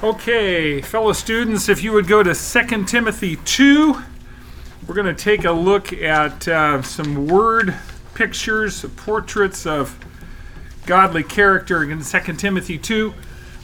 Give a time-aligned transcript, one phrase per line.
[0.00, 4.00] Okay, fellow students, if you would go to 2 Timothy 2,
[4.86, 7.74] we're going to take a look at uh, some word
[8.14, 9.98] pictures, portraits of
[10.86, 13.12] godly character in 2 Timothy 2.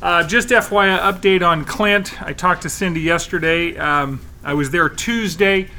[0.03, 2.21] Uh, just FYI update on Clint.
[2.21, 3.77] I talked to Cindy yesterday.
[3.77, 5.71] Um, I was there Tuesday.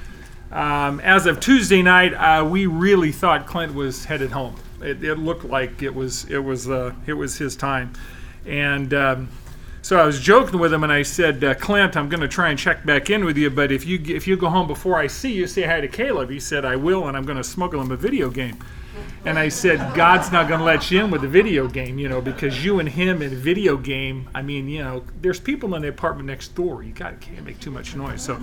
[0.54, 4.56] Um, as of Tuesday night, uh, we really thought Clint was headed home.
[4.80, 7.92] It, it looked like it was it was uh, it was his time,
[8.46, 9.30] and um,
[9.86, 12.50] so I was joking with him, and I said, uh, Clint, I'm going to try
[12.50, 15.06] and check back in with you, but if you if you go home before I
[15.06, 16.32] see you, say hi to Caleb.
[16.32, 18.58] He said, I will, and I'm going to smuggle him a video game.
[19.26, 22.10] And I said, God's not going to let you in with a video game, you
[22.10, 25.76] know, because you and him in a video game, I mean, you know, there's people
[25.76, 26.82] in the apartment next door.
[26.82, 28.24] You got can't make too much noise.
[28.24, 28.42] So,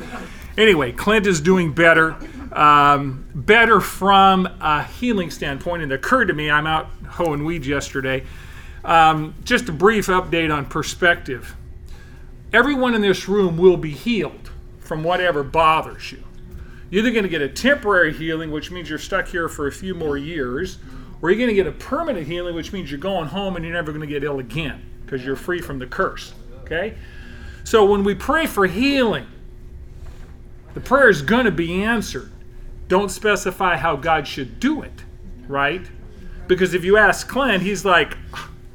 [0.56, 2.14] anyway, Clint is doing better,
[2.52, 5.82] um, better from a healing standpoint.
[5.82, 8.24] And it occurred to me, I'm out hoeing weeds yesterday.
[8.84, 11.54] Um, just a brief update on perspective.
[12.52, 14.50] Everyone in this room will be healed
[14.80, 16.22] from whatever bothers you.
[16.90, 19.72] You're either going to get a temporary healing, which means you're stuck here for a
[19.72, 20.78] few more years,
[21.22, 23.72] or you're going to get a permanent healing, which means you're going home and you're
[23.72, 26.34] never going to get ill again because you're free from the curse.
[26.62, 26.94] Okay?
[27.64, 29.26] So when we pray for healing,
[30.74, 32.30] the prayer is going to be answered.
[32.88, 35.04] Don't specify how God should do it,
[35.46, 35.86] right?
[36.46, 38.16] Because if you ask Clint, he's like,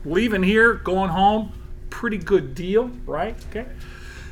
[0.06, 1.52] leaving here, going home,
[1.90, 3.36] pretty good deal, right?
[3.50, 3.66] Okay.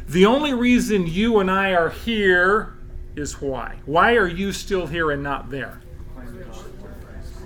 [0.08, 2.74] The only reason you and I are here
[3.16, 3.78] is why.
[3.86, 5.82] Why are you still here and not there?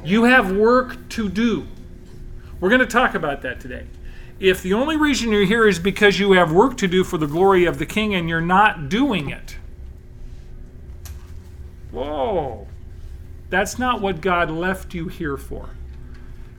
[0.03, 1.67] You have work to do.
[2.59, 3.86] We're going to talk about that today.
[4.40, 7.28] If the only reason you're here is because you have work to do for the
[7.28, 9.58] glory of the King and you're not doing it,
[11.92, 12.67] whoa,
[13.50, 15.70] that's not what God left you here for.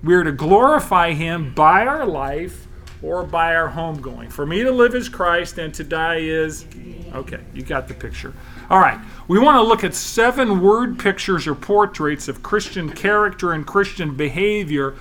[0.02, 2.66] We're to glorify Him by our life
[3.02, 4.30] or by our homegoing.
[4.30, 6.66] For me to live is Christ and to die is.
[7.14, 8.32] Okay, you got the picture.
[8.68, 8.98] All right,
[9.28, 14.16] we want to look at seven word pictures or portraits of Christian character and Christian
[14.16, 14.94] behavior.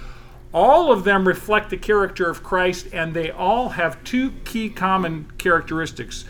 [0.54, 5.32] All of them reflect the character of Christ, and they all have two key common
[5.38, 6.26] characteristics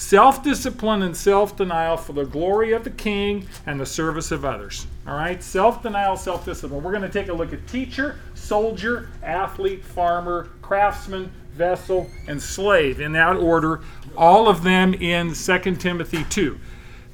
[0.00, 4.44] self discipline and self denial for the glory of the king and the service of
[4.44, 4.86] others.
[5.06, 6.82] All right, self denial, self discipline.
[6.82, 13.00] We're going to take a look at teacher, soldier, athlete, farmer, craftsman, vessel, and slave
[13.00, 13.80] in that order,
[14.16, 16.58] all of them in 2 Timothy 2.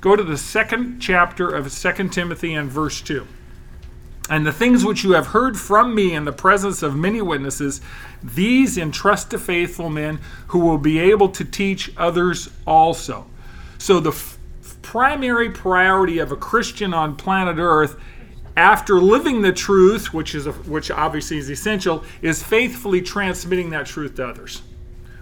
[0.01, 3.27] Go to the second chapter of 2 Timothy and verse 2.
[4.29, 7.81] And the things which you have heard from me in the presence of many witnesses,
[8.23, 13.27] these entrust to faithful men who will be able to teach others also.
[13.79, 14.39] So, the f-
[14.83, 17.97] primary priority of a Christian on planet Earth,
[18.57, 23.87] after living the truth, which, is a, which obviously is essential, is faithfully transmitting that
[23.87, 24.63] truth to others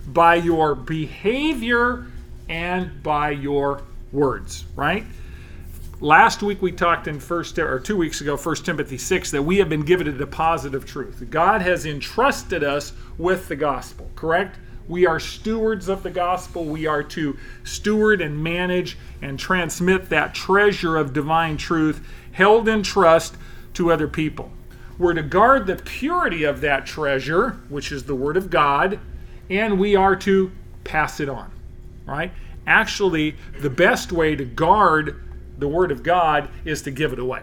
[0.07, 2.07] by your behavior
[2.49, 3.83] and by your
[4.13, 5.05] words, right?
[6.01, 9.59] Last week we talked in first or two weeks ago first timothy 6 that we
[9.59, 11.25] have been given a deposit of truth.
[11.31, 14.59] God has entrusted us with the gospel correct?
[14.87, 16.67] We are stewards of the gospel.
[16.67, 22.83] We are to steward and manage and transmit that treasure of divine truth held in
[22.83, 23.37] trust
[23.75, 24.53] to other people.
[24.99, 28.99] We're to guard the purity of that treasure which is the word of god
[29.49, 30.51] and we are to
[30.83, 31.51] pass it on
[32.05, 32.33] right?
[32.67, 35.21] Actually the best way to guard
[35.59, 37.43] the Word of God is to give it away.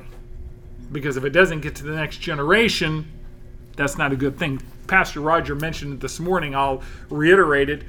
[0.91, 3.09] Because if it doesn't get to the next generation,
[3.75, 4.61] that's not a good thing.
[4.87, 6.53] Pastor Roger mentioned it this morning.
[6.53, 7.83] I'll reiterate it.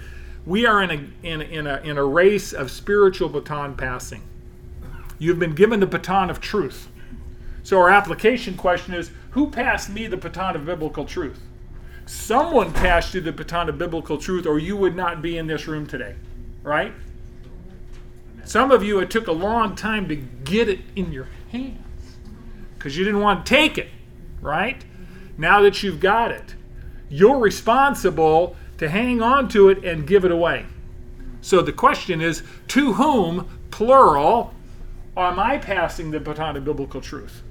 [0.47, 4.23] We are in a, in, in, a, in a race of spiritual baton passing.
[5.19, 6.89] You've been given the baton of truth.
[7.63, 11.41] So, our application question is who passed me the baton of biblical truth?
[12.07, 15.69] Someone passed you the baton of biblical truth, or you would not be in this
[15.69, 16.17] room today,
[16.65, 16.93] right?
[18.45, 21.79] Some of you, it took a long time to get it in your hands
[22.75, 23.89] because you didn't want to take it,
[24.41, 24.85] right?
[25.39, 26.55] Now that you've got it,
[27.09, 30.67] you're responsible to hang on to it and give it away.
[31.41, 34.53] So the question is to whom, plural,
[35.17, 37.43] am I passing the baton of biblical truth?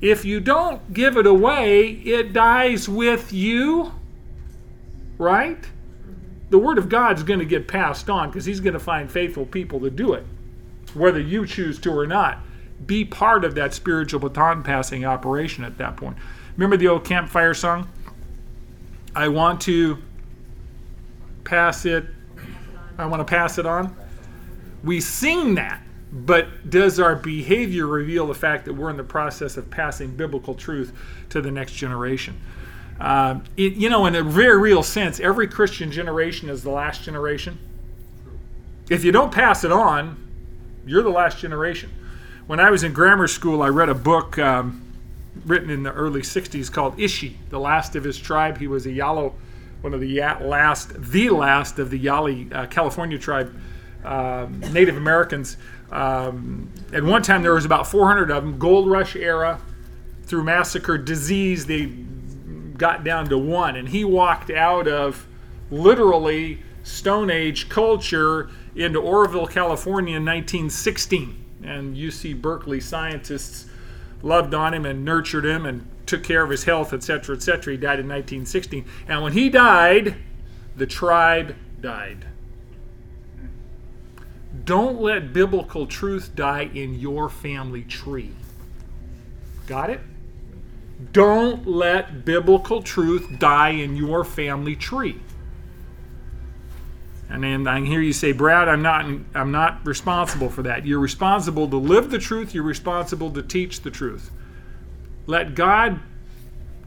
[0.00, 3.92] If you don't give it away, it dies with you,
[5.18, 5.58] right?
[6.50, 9.44] The word of God's going to get passed on because he's going to find faithful
[9.44, 10.24] people to do it,
[10.94, 12.38] whether you choose to or not.
[12.86, 16.16] Be part of that spiritual baton passing operation at that point.
[16.56, 17.88] Remember the old campfire song?
[19.14, 19.98] I want to
[21.44, 22.04] pass it.
[22.96, 23.96] I want to pass it on.
[24.84, 29.56] We sing that, but does our behavior reveal the fact that we're in the process
[29.56, 30.92] of passing biblical truth
[31.30, 32.40] to the next generation?
[33.00, 37.02] Uh, it, you know, in a very real sense, every Christian generation is the last
[37.02, 37.58] generation.
[38.90, 40.16] If you don't pass it on,
[40.86, 41.90] you're the last generation.
[42.46, 44.82] When I was in grammar school, I read a book um,
[45.44, 48.58] written in the early 60s called Ishi, the last of his tribe.
[48.58, 49.34] He was a Yalo,
[49.82, 53.54] one of the last, the last of the Yahi uh, California tribe,
[54.04, 55.56] um, Native Americans.
[55.92, 58.58] Um, at one time, there was about 400 of them.
[58.58, 59.60] Gold Rush era,
[60.22, 61.86] through massacre, disease, they
[62.78, 63.76] got down to one.
[63.76, 65.26] And he walked out of
[65.70, 71.44] literally Stone Age culture into Oroville, California in 1916.
[71.62, 73.66] And UC Berkeley scientists
[74.22, 77.74] loved on him and nurtured him and took care of his health, etc., etc.
[77.74, 78.84] He died in 1916.
[79.06, 80.16] And when he died,
[80.76, 82.24] the tribe died.
[84.64, 88.32] Don't let biblical truth die in your family tree.
[89.66, 90.00] Got it?
[91.12, 95.20] Don't let biblical truth die in your family tree.
[97.30, 99.04] And then I hear you say, Brad, I'm not,
[99.34, 100.86] I'm not responsible for that.
[100.86, 104.30] You're responsible to live the truth, you're responsible to teach the truth.
[105.26, 106.00] Let God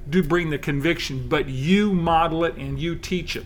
[0.10, 3.46] do bring the conviction, but you model it and you teach it.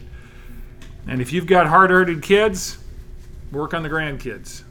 [1.07, 2.77] And if you've got hard hearted kids,
[3.51, 4.63] work on the grandkids.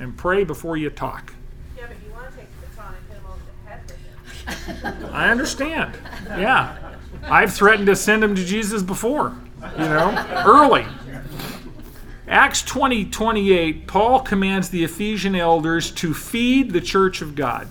[0.00, 1.32] And pray before you talk.
[1.76, 3.92] Yeah, but you want to take the baton and hit them over the head with
[3.92, 4.37] it.
[5.12, 5.96] I understand.
[6.28, 6.76] Yeah.
[7.24, 9.36] I've threatened to send him to Jesus before,
[9.76, 10.86] you know, early.
[12.26, 17.68] Acts 20 28, Paul commands the Ephesian elders to feed the church of God.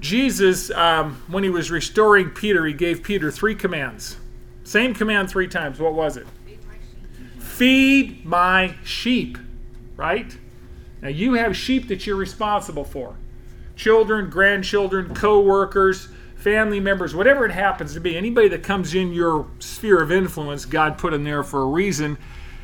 [0.00, 4.16] Jesus, um, when he was restoring Peter, he gave Peter three commands.
[4.64, 5.78] Same command three times.
[5.78, 6.26] What was it?
[7.38, 9.38] Feed my sheep,
[9.96, 10.36] right?
[11.00, 13.16] Now you have sheep that you're responsible for
[13.82, 16.06] children, grandchildren, co workers,
[16.36, 18.16] family members, whatever it happens to be.
[18.16, 22.16] Anybody that comes in your sphere of influence, God put in there for a reason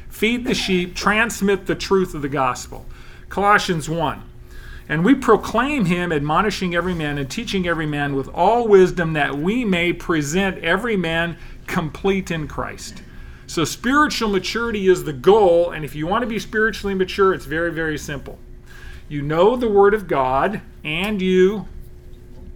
[0.09, 2.87] feed the sheep, transmit the truth of the gospel.
[3.29, 4.23] Colossians 1.
[4.89, 9.37] And we proclaim him, admonishing every man and teaching every man with all wisdom, that
[9.37, 11.37] we may present every man
[11.67, 13.03] complete in Christ.
[13.47, 17.45] So, spiritual maturity is the goal, and if you want to be spiritually mature, it's
[17.45, 18.39] very, very simple.
[19.09, 21.69] You know the Word of God, and you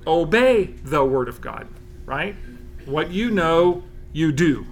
[0.06, 1.69] obey the Word of God,
[2.06, 2.34] right?
[2.87, 3.82] What you know,
[4.14, 4.67] you do.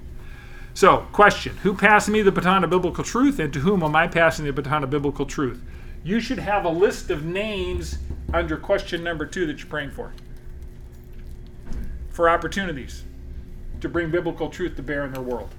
[0.72, 4.08] So, question Who passed me the baton of biblical truth, and to whom am I
[4.08, 5.62] passing the baton of biblical truth?
[6.02, 7.98] You should have a list of names
[8.32, 10.14] under question number two that you're praying for.
[12.08, 13.02] For opportunities
[13.82, 15.50] to bring biblical truth to bear in their world.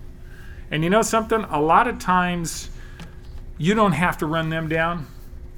[0.72, 1.44] And you know something?
[1.44, 2.72] A lot of times
[3.60, 5.06] you don't have to run them down,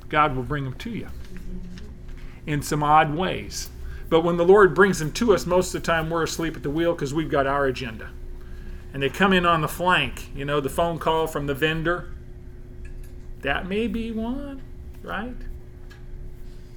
[0.09, 1.07] God will bring them to you
[2.45, 3.69] in some odd ways.
[4.09, 6.63] But when the Lord brings them to us, most of the time we're asleep at
[6.63, 8.09] the wheel because we've got our agenda
[8.93, 12.13] and they come in on the flank, you know, the phone call from the vendor.
[13.41, 14.61] That may be one,
[15.01, 15.35] right?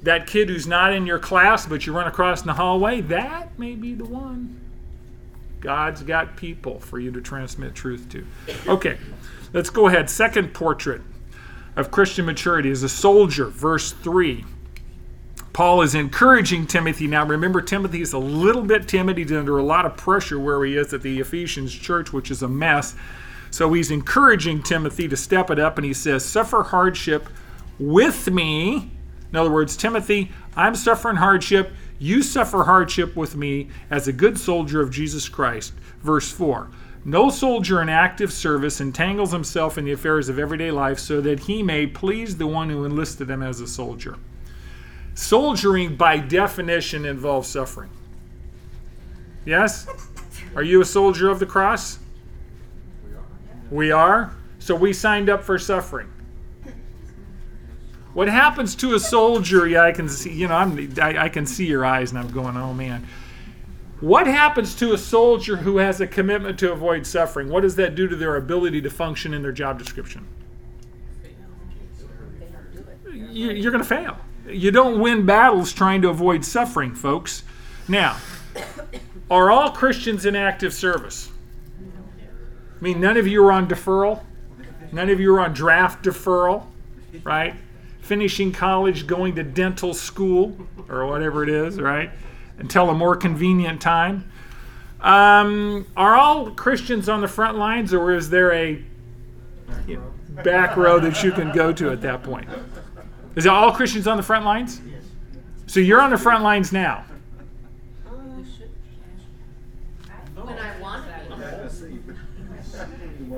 [0.02, 3.58] That kid who's not in your class, but you run across in the hallway, that
[3.58, 4.60] may be the one.
[5.60, 8.26] God's got people for you to transmit truth to.
[8.66, 8.96] Okay,
[9.52, 10.08] let's go ahead.
[10.08, 11.02] Second portrait
[11.76, 14.44] of Christian maturity is a soldier, verse 3.
[15.56, 17.06] Paul is encouraging Timothy.
[17.06, 19.16] Now, remember, Timothy is a little bit timid.
[19.16, 22.42] He's under a lot of pressure where he is at the Ephesians church, which is
[22.42, 22.94] a mess.
[23.50, 27.30] So he's encouraging Timothy to step it up, and he says, Suffer hardship
[27.78, 28.90] with me.
[29.30, 31.72] In other words, Timothy, I'm suffering hardship.
[31.98, 35.72] You suffer hardship with me as a good soldier of Jesus Christ.
[36.02, 36.68] Verse 4.
[37.06, 41.40] No soldier in active service entangles himself in the affairs of everyday life so that
[41.40, 44.18] he may please the one who enlisted him as a soldier.
[45.16, 47.88] Soldiering, by definition, involves suffering.
[49.46, 49.88] Yes?
[50.54, 51.98] Are you a soldier of the cross?
[53.70, 54.34] We are.
[54.58, 56.12] So we signed up for suffering.
[58.12, 59.66] What happens to a soldier?
[59.66, 60.32] Yeah, I can see.
[60.32, 60.94] You know, I'm.
[61.00, 63.06] I, I, can see your eyes, and I'm going, oh man.
[64.00, 67.48] What happens to a soldier who has a commitment to avoid suffering?
[67.48, 70.26] What does that do to their ability to function in their job description?
[73.30, 74.18] You're going to fail.
[74.48, 77.42] You don't win battles trying to avoid suffering, folks.
[77.88, 78.16] Now,
[79.30, 81.30] are all Christians in active service?
[81.80, 84.22] I mean, none of you are on deferral.
[84.92, 86.66] None of you are on draft deferral,
[87.24, 87.54] right?
[88.00, 90.56] Finishing college, going to dental school,
[90.88, 92.10] or whatever it is, right?
[92.58, 94.30] Until a more convenient time.
[95.00, 98.82] Um, are all Christians on the front lines, or is there a
[100.44, 102.48] back row that you can go to at that point?
[103.36, 104.80] Is it all Christians on the front lines?
[104.90, 105.02] Yes.
[105.66, 107.04] So you're on the front lines now.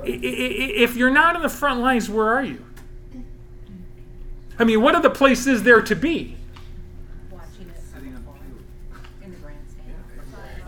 [0.04, 2.64] if you're not on the front lines, where are you?
[4.58, 6.36] I mean, what are the places there to be?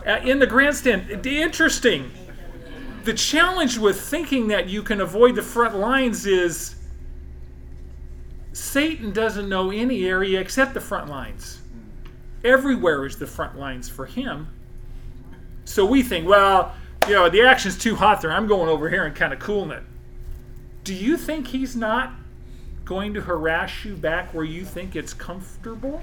[0.05, 1.25] Uh, in the grandstand.
[1.25, 2.11] Interesting.
[3.03, 6.75] The challenge with thinking that you can avoid the front lines is
[8.53, 11.61] Satan doesn't know any area except the front lines.
[12.43, 14.47] Everywhere is the front lines for him.
[15.65, 16.73] So we think, well,
[17.07, 18.31] you know, the action's too hot there.
[18.31, 19.83] I'm going over here and kind of cooling it.
[20.83, 22.13] Do you think he's not
[22.83, 26.01] going to harass you back where you think it's comfortable?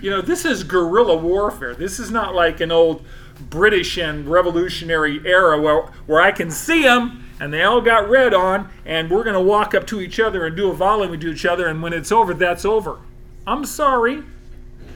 [0.00, 1.74] You know, this is guerrilla warfare.
[1.74, 3.04] This is not like an old
[3.50, 8.34] British and Revolutionary era where, where I can see them and they all got red
[8.34, 11.24] on and we're going to walk up to each other and do a volley with
[11.24, 13.00] each other and when it's over, that's over.
[13.46, 14.22] I'm sorry.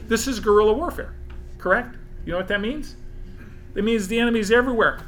[0.07, 1.15] This is guerrilla warfare,
[1.57, 1.95] correct?
[2.23, 2.95] You know what that means?
[3.73, 5.01] It means the enemy's everywhere.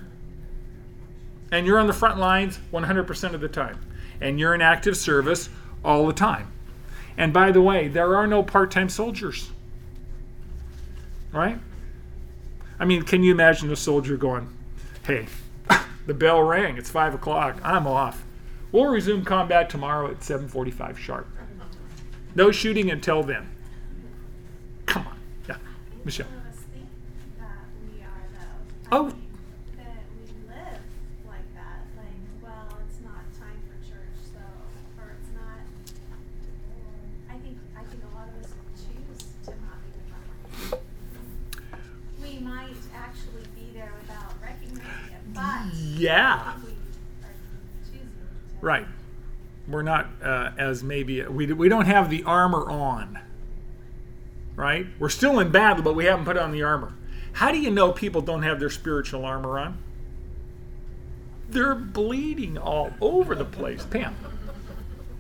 [1.51, 3.79] And you're on the front lines 100% of the time.
[4.19, 5.49] And you're in active service
[5.85, 6.51] all the time.
[7.17, 9.49] And by the way, there are no part time soldiers.
[11.31, 11.59] Right?
[12.79, 14.49] I mean, can you imagine a soldier going,
[15.05, 15.27] hey,
[16.07, 18.25] the bell rang, it's 5 o'clock, I'm off.
[18.71, 21.27] We'll resume combat tomorrow at 7.45 sharp.
[22.35, 23.49] No shooting until then.
[24.85, 25.17] Come on.
[25.47, 25.57] Yeah.
[26.05, 26.27] Michelle.
[26.27, 26.89] Some of us think
[27.39, 28.95] that we are though.
[28.97, 29.07] Oh.
[29.07, 29.23] I think
[29.77, 30.81] That we live
[31.27, 34.43] like that, like, well, it's not time for church, so,
[35.01, 35.59] or it's not.
[37.29, 40.25] I think, I think a lot of us choose to not be the front
[40.71, 40.81] line.
[42.21, 45.41] We might actually be there without recognizing it, but.
[45.41, 46.53] I Yeah.
[48.61, 48.87] Right.
[49.67, 53.19] We're not uh, as maybe we we don't have the armor on.
[54.55, 54.87] Right?
[54.97, 56.93] We're still in battle, but we haven't put on the armor.
[57.33, 59.77] How do you know people don't have their spiritual armor on?
[61.49, 63.85] They're bleeding all over the place.
[63.85, 64.15] Pam.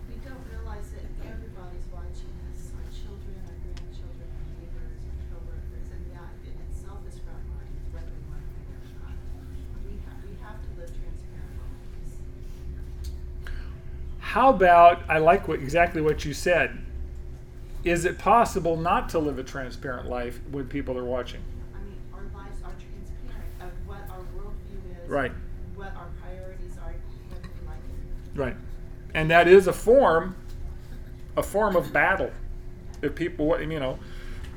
[0.09, 5.87] We don't realize that everybody's watching us, our children, our grandchildren, our neighbors, our coworkers,
[5.93, 9.15] and that in itself is front lines, whether we want to admit it or not.
[9.85, 12.11] We have, we have to live transparent lives.
[14.37, 16.77] How about I like what exactly what you said.
[17.83, 21.41] Is it possible not to live a transparent life when people are watching?
[21.73, 25.09] I mean, our lives are transparent of what our worldview is.
[25.09, 25.31] Right.
[25.73, 26.93] What our priorities are,
[27.65, 27.79] like.
[28.35, 28.55] Right.
[29.15, 30.35] And that is a form,
[31.35, 32.31] a form of battle.
[33.01, 33.97] If people, you know,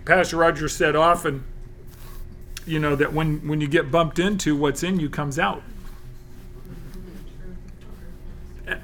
[0.04, 1.42] Pastor Rogers said often,
[2.66, 5.62] you know, that when, when you get bumped into, what's in you comes out.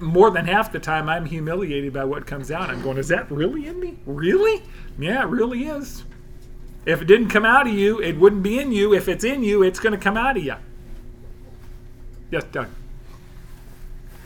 [0.01, 2.71] More than half the time, I'm humiliated by what comes out.
[2.71, 3.99] I'm going, is that really in me?
[4.07, 4.63] Really?
[4.99, 6.05] Yeah, it really is.
[6.87, 8.95] If it didn't come out of you, it wouldn't be in you.
[8.95, 10.55] If it's in you, it's going to come out of you.
[12.31, 12.69] Yes, Doug.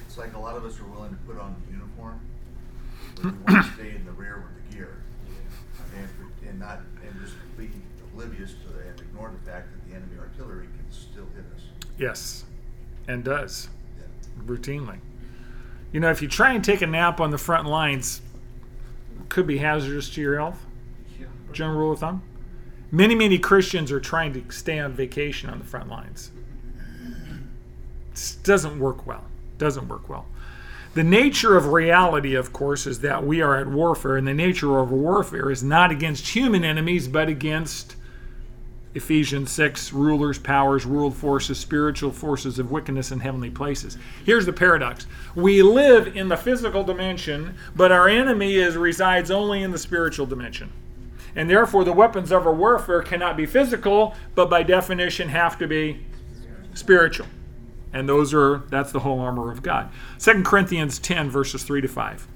[0.06, 2.20] It's like a lot of us are willing to put on the uniform,
[3.20, 3.30] hmm.
[3.30, 5.02] but we want to stay in the rear with the gear,
[5.96, 6.08] and,
[6.48, 7.70] and not and just be
[8.12, 11.62] oblivious to the, and ignore the fact that the enemy artillery can still hit us.
[11.98, 12.44] Yes,
[13.08, 14.42] and does Yeah.
[14.44, 14.98] routinely.
[15.92, 18.20] You know, if you try and take a nap on the front lines,
[19.28, 20.64] could be hazardous to your health.
[21.18, 21.26] Yeah.
[21.52, 22.22] General rule of thumb.
[22.92, 26.30] Many, many Christians are trying to stay on vacation on the front lines.
[28.10, 29.24] This doesn't work well.
[29.58, 30.26] Doesn't work well.
[30.94, 34.78] The nature of reality, of course, is that we are at warfare, and the nature
[34.78, 37.94] of warfare is not against human enemies, but against
[38.94, 43.96] Ephesians 6 rulers, powers, world forces, spiritual forces of wickedness in heavenly places.
[44.24, 45.06] Here's the paradox.
[45.34, 50.26] We live in the physical dimension, but our enemy is resides only in the spiritual
[50.26, 50.72] dimension.
[51.36, 55.68] And therefore the weapons of our warfare cannot be physical, but by definition have to
[55.68, 56.04] be
[56.74, 57.28] spiritual.
[57.92, 59.90] And those are that's the whole armor of God.
[60.18, 62.26] 2 Corinthians 10 verses 3 to 5.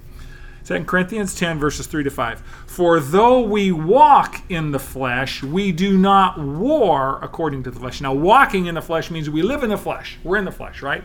[0.65, 2.39] 2 Corinthians 10, verses 3 to 5.
[2.65, 8.01] For though we walk in the flesh, we do not war according to the flesh.
[8.01, 10.17] Now, walking in the flesh means we live in the flesh.
[10.23, 11.03] We're in the flesh, right?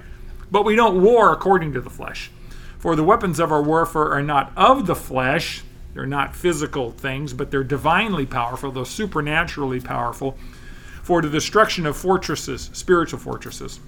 [0.50, 2.30] But we don't war according to the flesh.
[2.78, 5.62] For the weapons of our warfare are not of the flesh,
[5.92, 10.38] they're not physical things, but they're divinely powerful, they're supernaturally powerful,
[11.02, 13.80] for the destruction of fortresses, spiritual fortresses.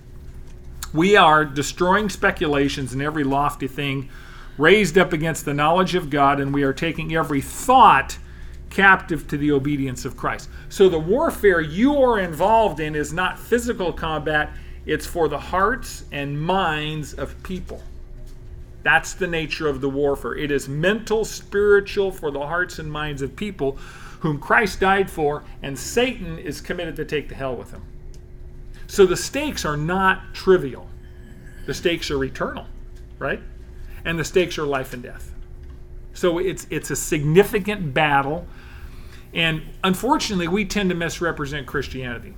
[0.93, 4.11] We are destroying speculations and every lofty thing
[4.59, 8.19] raised up against the knowledge of God, and we are taking every thought
[8.71, 10.49] captive to the obedience of Christ.
[10.69, 14.51] So the warfare you are involved in is not physical combat,
[14.87, 17.83] it's for the hearts and minds of people.
[18.83, 20.35] That's the nature of the warfare.
[20.35, 23.79] It is mental, spiritual for the hearts and minds of people
[24.21, 27.83] whom Christ died for, and Satan is committed to take to hell with him.
[28.87, 30.89] So the stakes are not trivial.
[31.67, 32.67] The stakes are eternal,
[33.19, 33.41] right?
[34.05, 35.33] And the stakes are life and death.
[36.15, 38.47] So it's it's a significant battle.
[39.35, 42.35] And unfortunately, we tend to misrepresent Christianity.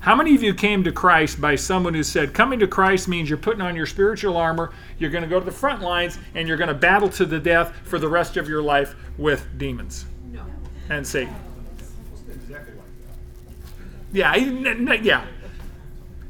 [0.00, 3.30] How many of you came to Christ by someone who said, coming to Christ means
[3.30, 6.46] you're putting on your spiritual armor, you're going to go to the front lines, and
[6.46, 10.04] you're going to battle to the death for the rest of your life with demons
[10.30, 10.42] No.
[10.90, 11.34] and Satan?
[14.12, 15.24] Yeah, I- n- n- yeah.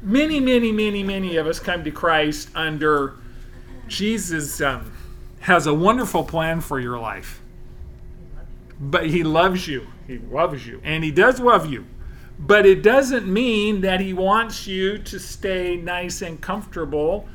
[0.01, 3.15] Many, many, many, many of us come to Christ under
[3.87, 4.91] Jesus um,
[5.41, 7.41] has a wonderful plan for your life.
[8.79, 9.87] But he loves you.
[10.07, 10.81] He loves you.
[10.83, 11.85] And he does love you.
[12.37, 17.27] But it doesn't mean that he wants you to stay nice and comfortable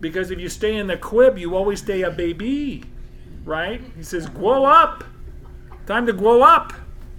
[0.00, 2.84] because if you stay in the crib, you always stay a baby,
[3.44, 3.80] right?
[3.96, 5.04] He says, grow up.
[5.86, 6.72] Time to grow up,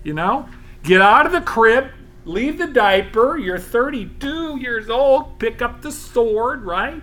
[0.03, 0.47] you know?
[0.83, 1.87] Get out of the crib,
[2.25, 3.37] leave the diaper.
[3.37, 7.01] You're 32 years old, pick up the sword, right?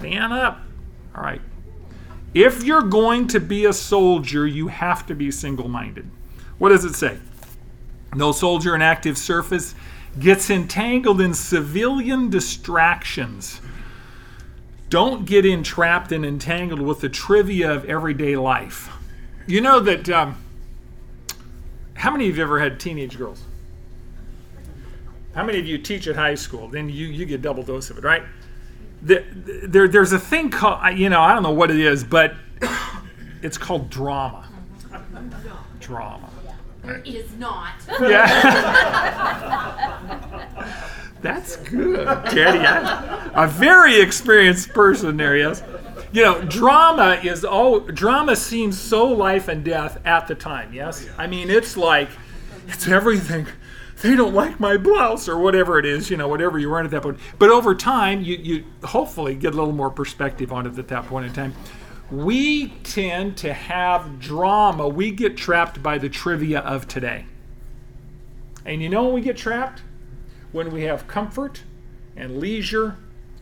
[0.00, 0.60] Man up.
[1.14, 1.40] All right.
[2.34, 6.10] If you're going to be a soldier, you have to be single minded.
[6.58, 7.18] What does it say?
[8.14, 9.74] No soldier in active service
[10.18, 13.60] gets entangled in civilian distractions.
[14.88, 18.90] Don't get entrapped and entangled with the trivia of everyday life.
[19.46, 20.08] You know that.
[20.08, 20.36] Um,
[21.94, 23.44] how many of you ever had teenage girls?
[25.34, 26.68] How many of you teach at high school?
[26.68, 28.22] Then you, you get double dose of it, right?
[29.02, 29.24] The-
[29.66, 32.34] There, there's a thing called, you know, I don't know what it is, but
[33.42, 34.48] it's called drama.
[35.80, 36.28] Drama.
[36.84, 37.74] There is not.
[38.00, 38.26] Yeah.
[41.22, 42.58] That's good, Teddy.
[42.60, 45.62] I- A very experienced person there, yes.
[46.12, 51.06] You know, drama is all drama seems so life and death at the time, yes?
[51.16, 52.08] I mean, it's like
[52.68, 53.46] it's everything.
[54.02, 56.90] They don't like my blouse or whatever it is, you know, whatever you wearing at
[56.90, 57.20] that point.
[57.38, 61.06] But over time, you, you hopefully get a little more perspective on it at that
[61.06, 61.54] point in time.
[62.10, 64.88] We tend to have drama.
[64.88, 67.26] We get trapped by the trivia of today.
[68.64, 69.82] And you know when we get trapped?
[70.50, 71.62] When we have comfort
[72.16, 72.96] and leisure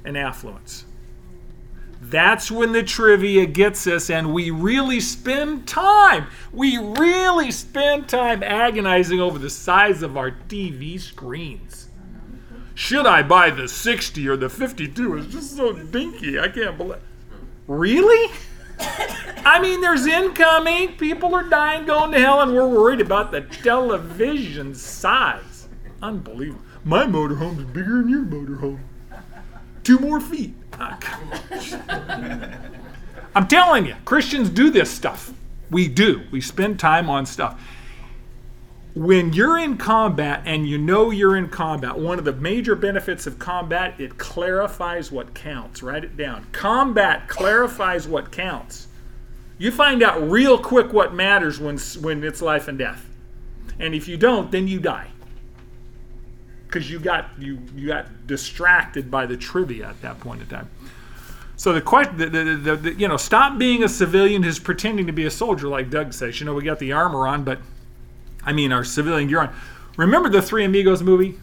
[0.04, 0.84] and affluence.
[2.00, 6.28] That's when the trivia gets us, and we really spend time.
[6.50, 11.88] We really spend time agonizing over the size of our TV screens.
[12.74, 15.18] Should I buy the 60 or the 52?
[15.18, 16.40] It's just so dinky.
[16.40, 17.02] I can't believe.
[17.66, 18.32] Really?
[19.44, 20.96] I mean, there's incoming.
[20.96, 25.68] People are dying, going to hell, and we're worried about the television size.
[26.02, 26.62] Unbelievable.
[26.82, 28.80] My motorhome is bigger than your motorhome.
[29.82, 30.54] Two more feet.
[33.34, 35.32] I'm telling you, Christians do this stuff.
[35.70, 36.22] We do.
[36.30, 37.60] We spend time on stuff.
[38.94, 43.26] When you're in combat and you know you're in combat, one of the major benefits
[43.26, 45.80] of combat, it clarifies what counts.
[45.80, 46.48] Write it down.
[46.50, 48.88] Combat clarifies what counts.
[49.58, 53.06] You find out real quick what matters when, when it's life and death.
[53.78, 55.09] And if you don't, then you die
[56.70, 60.70] because you got you you got distracted by the trivia at that point in time.
[61.56, 65.12] So the question, the, the, the, you know, stop being a civilian who's pretending to
[65.12, 66.40] be a soldier, like Doug says.
[66.40, 67.58] You know, we got the armor on, but
[68.42, 69.54] I mean, our civilian gear on.
[69.98, 71.38] Remember the Three Amigos movie?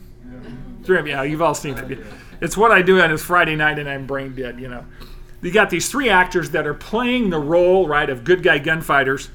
[0.84, 2.00] Three, yeah, you've all seen it.
[2.42, 4.60] It's what I do on this Friday night, and I'm brain dead.
[4.60, 4.86] You know,
[5.42, 9.30] you got these three actors that are playing the role, right, of good guy gunfighters,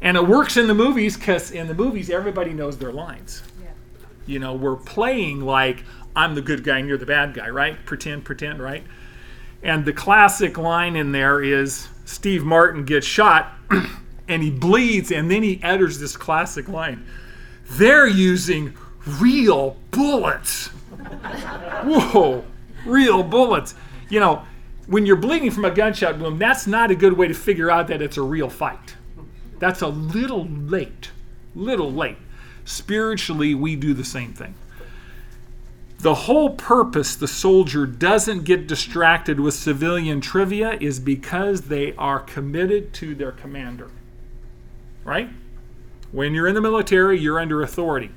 [0.00, 3.42] and it works in the movies because in the movies everybody knows their lines.
[4.26, 7.84] You know, we're playing like I'm the good guy and you're the bad guy, right?
[7.84, 8.84] Pretend, pretend, right?
[9.62, 13.52] And the classic line in there is Steve Martin gets shot
[14.28, 17.04] and he bleeds, and then he utters this classic line
[17.66, 18.74] They're using
[19.06, 20.68] real bullets.
[21.84, 22.44] Whoa,
[22.86, 23.74] real bullets.
[24.08, 24.44] You know,
[24.86, 27.86] when you're bleeding from a gunshot wound, that's not a good way to figure out
[27.88, 28.96] that it's a real fight.
[29.58, 31.10] That's a little late,
[31.54, 32.16] little late.
[32.70, 34.54] Spiritually, we do the same thing.
[35.98, 42.20] The whole purpose the soldier doesn't get distracted with civilian trivia is because they are
[42.20, 43.90] committed to their commander.
[45.02, 45.30] Right?
[46.12, 48.12] When you're in the military, you're under authority.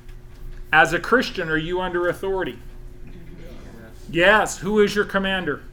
[0.72, 2.60] As a Christian, are you under authority?
[4.08, 4.60] Yes.
[4.60, 5.63] Who is your commander?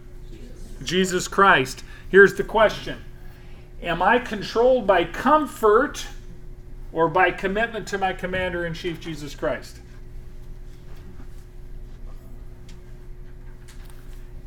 [0.83, 1.85] Jesus Christ.
[2.09, 2.97] Here's the question
[3.83, 6.07] Am I controlled by comfort
[6.93, 9.79] or by commitment to my commander in chief, Jesus Christ?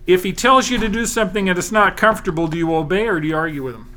[0.06, 3.20] If he tells you to do something and it's not comfortable, do you obey or
[3.20, 3.90] do you argue with him?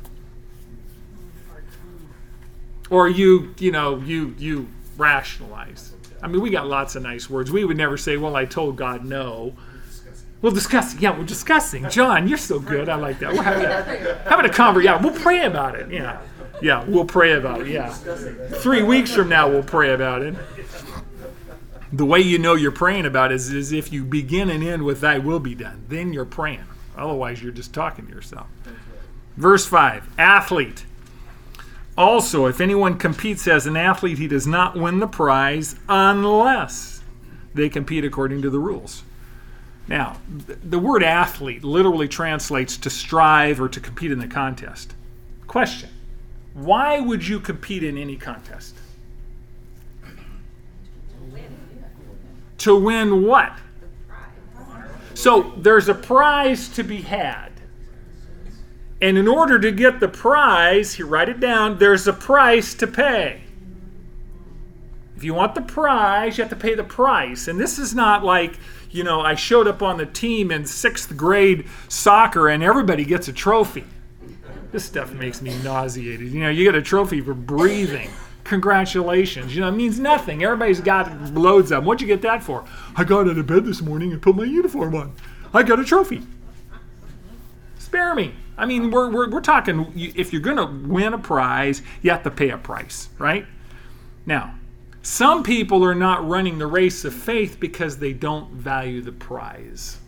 [2.89, 5.93] Or you, you know, you you rationalize.
[6.21, 7.51] I mean, we got lots of nice words.
[7.51, 9.53] We would never say, "Well, I told God no."
[10.41, 10.95] We'll discuss.
[10.99, 11.89] Yeah, we're discussing.
[11.89, 12.89] John, you're so good.
[12.89, 13.33] I like that.
[13.33, 14.93] We're having a, having a conversation.
[14.93, 15.91] Yeah, we'll pray about it.
[15.91, 16.21] Yeah,
[16.61, 17.67] yeah, we'll pray about it.
[17.67, 20.35] Yeah, three weeks from now, we'll pray about it.
[21.91, 24.83] The way you know you're praying about it is, is if you begin and end
[24.83, 26.65] with "Thy will be done." Then you're praying.
[26.97, 28.47] Otherwise, you're just talking to yourself.
[29.37, 30.85] Verse five: Athlete.
[31.97, 37.01] Also, if anyone competes as an athlete, he does not win the prize unless
[37.55, 39.03] they compete according to the rules.
[39.87, 44.93] Now, the word athlete literally translates to strive or to compete in the contest.
[45.47, 45.89] Question
[46.57, 48.75] Why would you compete in any contest?
[52.59, 53.53] To win what?
[55.13, 57.51] So there's a prize to be had.
[58.99, 62.87] And in order to get the prize, you write it down, there's a price to
[62.87, 63.41] pay.
[65.15, 67.47] If you want the prize, you have to pay the price.
[67.47, 68.57] And this is not like,
[68.89, 73.27] you know, I showed up on the team in sixth grade soccer and everybody gets
[73.27, 73.83] a trophy.
[74.71, 76.29] This stuff makes me nauseated.
[76.29, 78.09] You know, you get a trophy for breathing.
[78.43, 79.55] Congratulations.
[79.55, 80.43] You know, it means nothing.
[80.43, 81.85] Everybody's got loads of them.
[81.85, 82.65] What'd you get that for?
[82.95, 85.13] I got out of bed this morning and put my uniform on.
[85.53, 86.21] I got a trophy.
[87.77, 88.33] Spare me.
[88.57, 92.23] I mean, we're, we're, we're talking, if you're going to win a prize, you have
[92.23, 93.45] to pay a price, right?
[94.25, 94.55] Now,
[95.01, 99.99] some people are not running the race of faith because they don't value the prize.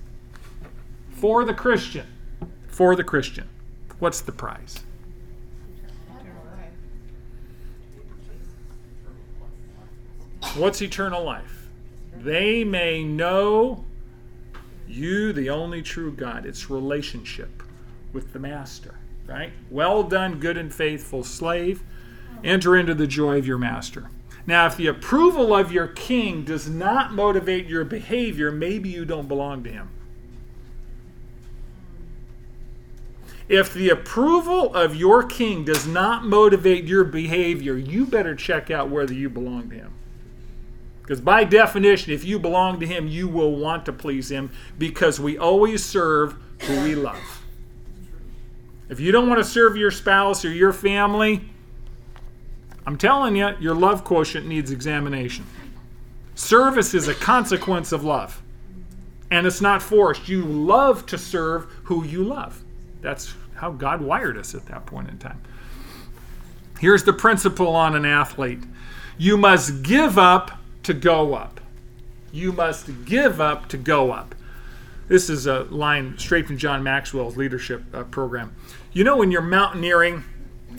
[1.11, 2.07] For the Christian,
[2.67, 3.47] for the Christian,
[3.99, 4.79] what's the prize?
[10.55, 11.67] What's eternal life?
[12.15, 13.85] They may know
[14.87, 16.45] you, the only true God.
[16.45, 17.61] It's relationship
[18.11, 18.95] with the Master,
[19.27, 19.51] right?
[19.69, 21.83] Well done, good and faithful slave.
[22.43, 24.09] Enter into the joy of your Master.
[24.47, 29.27] Now, if the approval of your king does not motivate your behavior, maybe you don't
[29.27, 29.89] belong to him.
[33.49, 38.89] If the approval of your king does not motivate your behavior, you better check out
[38.89, 39.93] whether you belong to him.
[41.01, 45.19] Because by definition, if you belong to him, you will want to please him because
[45.19, 47.41] we always serve who we love.
[48.87, 51.41] If you don't want to serve your spouse or your family,
[52.85, 55.47] I'm telling you, your love quotient needs examination.
[56.35, 58.43] Service is a consequence of love,
[59.31, 60.29] and it's not forced.
[60.29, 62.63] You love to serve who you love.
[63.01, 65.41] That's how God wired us at that point in time.
[66.79, 68.63] Here's the principle on an athlete
[69.17, 70.51] you must give up
[70.83, 71.59] to go up.
[72.31, 74.33] You must give up to go up.
[75.09, 78.55] This is a line straight from John Maxwell's leadership uh, program.
[78.93, 80.23] You know, when you're mountaineering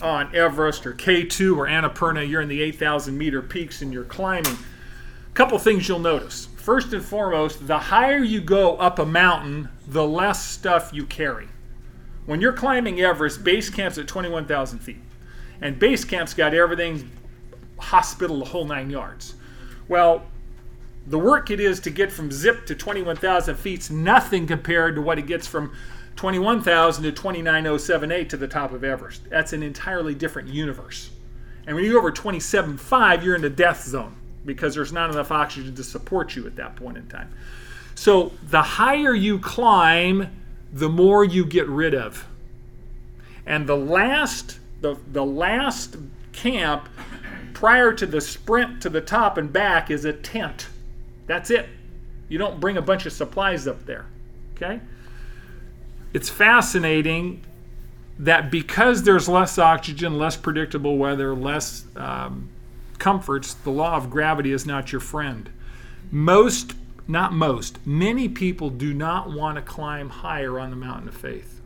[0.00, 4.52] on Everest or K2 or Annapurna, you're in the 8,000 meter peaks and you're climbing.
[4.52, 6.46] A couple things you'll notice.
[6.56, 11.48] First and foremost, the higher you go up a mountain, the less stuff you carry.
[12.30, 15.00] When you're climbing Everest, base camp's at 21,000 feet.
[15.60, 17.10] And base camp's got everything
[17.76, 19.34] hospital, the whole nine yards.
[19.88, 20.22] Well,
[21.08, 25.18] the work it is to get from zip to 21,000 feet's nothing compared to what
[25.18, 25.74] it gets from
[26.14, 29.28] 21,000 to 29078 to the top of Everest.
[29.28, 31.10] That's an entirely different universe.
[31.66, 34.14] And when you go over 27.5, you're in the death zone
[34.46, 37.34] because there's not enough oxygen to support you at that point in time.
[37.96, 40.28] So the higher you climb,
[40.72, 42.26] the more you get rid of.
[43.46, 45.96] And the last the, the last
[46.32, 46.88] camp
[47.52, 50.68] prior to the sprint to the top and back is a tent.
[51.26, 51.68] That's it.
[52.28, 54.06] You don't bring a bunch of supplies up there.
[54.54, 54.80] Okay?
[56.14, 57.44] It's fascinating
[58.18, 62.48] that because there's less oxygen, less predictable weather, less um,
[62.98, 65.50] comforts, the law of gravity is not your friend.
[66.10, 66.74] Most,
[67.08, 71.60] not most, many people do not want to climb higher on the mountain of faith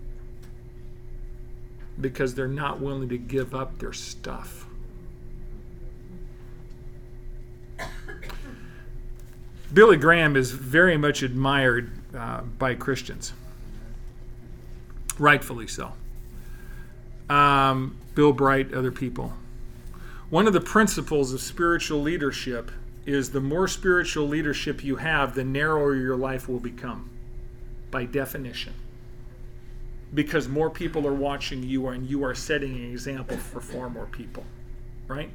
[2.00, 4.66] because they're not willing to give up their stuff.
[9.72, 13.32] Billy Graham is very much admired uh, by Christians,
[15.18, 15.92] rightfully so.
[17.28, 19.32] Um, Bill Bright, other people.
[20.30, 22.70] One of the principles of spiritual leadership
[23.06, 27.10] is the more spiritual leadership you have, the narrower your life will become,
[27.90, 28.72] by definition.
[30.12, 34.06] Because more people are watching you and you are setting an example for far more
[34.06, 34.44] people,
[35.06, 35.30] right?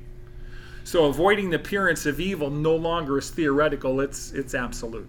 [0.84, 5.08] So avoiding the appearance of evil no longer is theoretical, it's, it's absolute.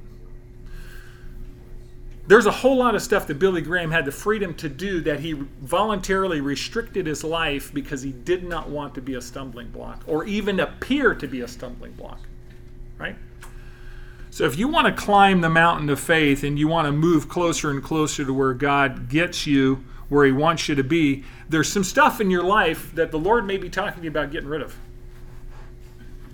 [2.26, 5.20] There's a whole lot of stuff that Billy Graham had the freedom to do that
[5.20, 10.04] he voluntarily restricted his life because he did not want to be a stumbling block
[10.06, 12.20] or even appear to be a stumbling block.
[13.00, 13.16] Right?
[14.30, 17.28] So if you want to climb the mountain of faith and you want to move
[17.28, 21.70] closer and closer to where God gets you, where He wants you to be, there's
[21.72, 24.48] some stuff in your life that the Lord may be talking to you about getting
[24.48, 24.76] rid of,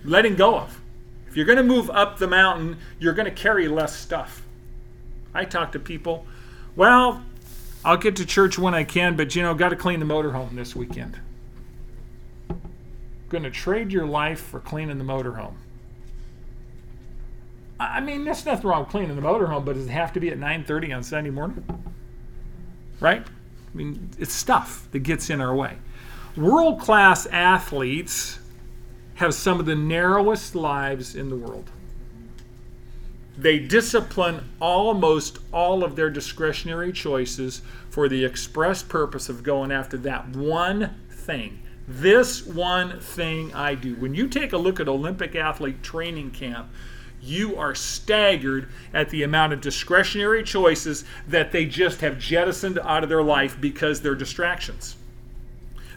[0.05, 0.81] letting go of.
[1.29, 4.43] If you're going to move up the mountain, you're going to carry less stuff.
[5.35, 6.27] I talk to people,
[6.75, 7.23] well,
[7.85, 10.55] I'll get to church when I can, but you know, got to clean the motorhome
[10.55, 11.19] this weekend.
[13.29, 15.55] Going to trade your life for cleaning the motorhome.
[17.79, 20.39] I mean, there's nothing wrong cleaning the motorhome, but does it have to be at
[20.39, 21.65] 9:30 on Sunday morning?
[23.01, 23.27] Right?
[23.27, 25.77] I mean, it's stuff that gets in our way.
[26.37, 28.39] World-class athletes
[29.17, 31.71] have some of the narrowest lives in the world.
[33.39, 37.61] They discipline almost all of their discretionary choices
[37.91, 41.61] for the express purpose of going after that one thing.
[41.87, 43.95] This one thing I do.
[43.97, 46.69] When you take a look at Olympic athlete training camp,
[47.21, 53.03] you are staggered at the amount of discretionary choices that they just have jettisoned out
[53.03, 54.97] of their life because they're distractions.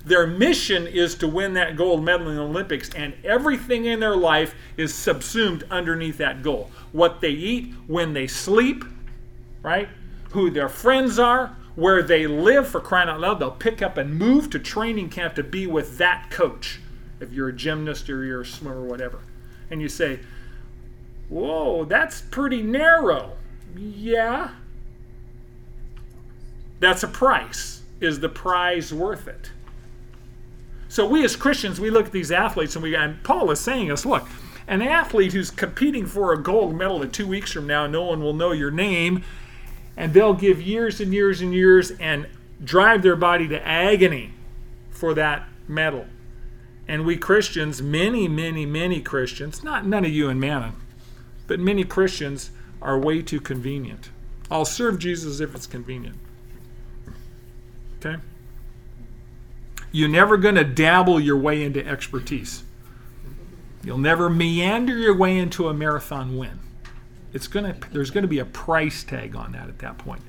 [0.06, 4.16] Their mission is to win that gold medal in the Olympics, and everything in their
[4.16, 6.72] life is subsumed underneath that goal.
[6.94, 8.86] What they eat, when they sleep,
[9.62, 9.90] right?
[10.32, 13.40] Who their friends are, where they live for crying out loud.
[13.40, 16.80] They'll pick up and move to training camp to be with that coach,
[17.20, 19.20] if you're a gymnast or you're a swimmer or whatever.
[19.70, 20.20] And you say,
[21.30, 23.34] Whoa, that's pretty narrow.
[23.76, 24.52] Yeah.
[26.80, 27.84] That's a price.
[28.02, 29.52] Is the prize worth it?
[30.88, 33.92] So we as Christians, we look at these athletes and we and Paul is saying
[33.92, 34.28] us, look,
[34.68, 38.22] an athlete who's competing for a gold medal in two weeks from now, no one
[38.22, 39.24] will know your name,
[39.98, 42.28] and they'll give years and years and years and
[42.64, 44.32] drive their body to agony
[44.90, 46.06] for that medal.
[46.88, 50.74] And we Christians, many, many, many Christians, not none of you in Manon,
[51.50, 54.12] but many Christians are way too convenient.
[54.52, 56.16] I'll serve Jesus if it's convenient.
[57.98, 58.22] Okay?
[59.92, 62.64] You're never going to dabble your way into expertise.
[63.84, 66.60] You'll never meander your way into a marathon win.
[67.34, 70.22] It's going to there's going to be a price tag on that at that point.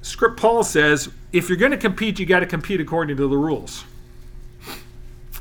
[0.00, 3.36] Script Paul says, if you're going to compete, you got to compete according to the
[3.36, 3.84] rules.
[4.68, 4.76] All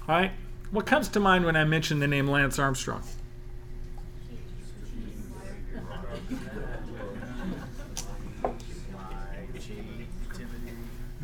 [0.08, 0.32] right?
[0.72, 3.04] What comes to mind when I mention the name Lance Armstrong?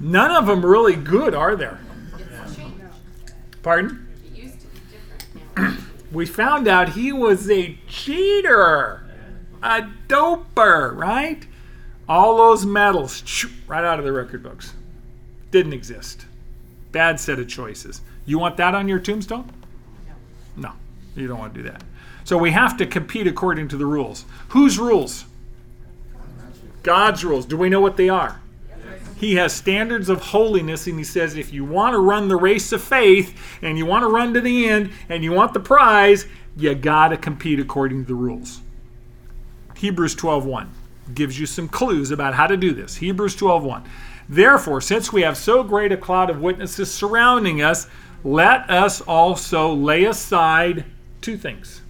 [0.02, 1.80] None of them really good, are there?
[3.62, 4.08] Pardon?
[6.12, 9.02] We found out he was a cheater,
[9.64, 11.48] a doper, right?
[12.10, 14.74] All those medals right out of the record books.
[15.52, 16.26] Didn't exist.
[16.92, 18.02] Bad set of choices.
[18.26, 19.50] You want that on your tombstone?
[20.58, 20.68] No.
[20.68, 20.74] No,
[21.16, 21.82] you don't want to do that.
[22.26, 24.26] So we have to compete according to the rules.
[24.50, 25.24] Whose rules?
[26.84, 27.46] God's rules.
[27.46, 28.42] Do we know what they are?
[29.22, 32.72] He has standards of holiness, and he says if you want to run the race
[32.72, 36.26] of faith and you want to run to the end and you want the prize,
[36.58, 38.62] you got to compete according to the rules.
[39.76, 40.70] Hebrews 12:1
[41.14, 42.96] gives you some clues about how to do this.
[42.96, 43.84] Hebrews 12:1.
[44.28, 47.86] Therefore, since we have so great a cloud of witnesses surrounding us,
[48.24, 50.84] let us also lay aside
[51.22, 51.82] two things.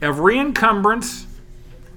[0.00, 1.26] Every encumbrance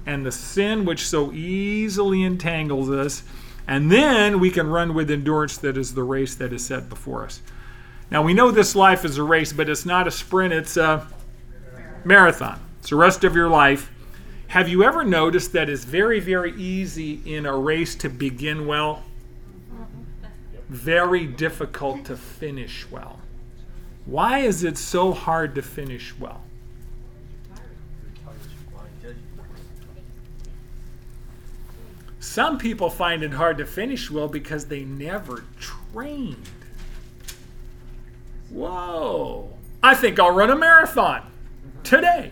[0.04, 3.22] and the sin which so easily entangles us,
[3.66, 7.24] and then we can run with endurance that is the race that is set before
[7.24, 7.42] us.
[8.10, 11.06] Now we know this life is a race, but it's not a sprint, it's a
[12.04, 12.60] marathon.
[12.80, 13.90] It's the rest of your life.
[14.48, 19.02] Have you ever noticed that it's very, very easy in a race to begin well?
[20.68, 23.20] Very difficult to finish well.
[24.04, 26.42] Why is it so hard to finish well?
[32.22, 36.36] Some people find it hard to finish well because they never trained.
[38.48, 39.58] Whoa.
[39.82, 41.24] I think I'll run a marathon
[41.82, 42.30] today.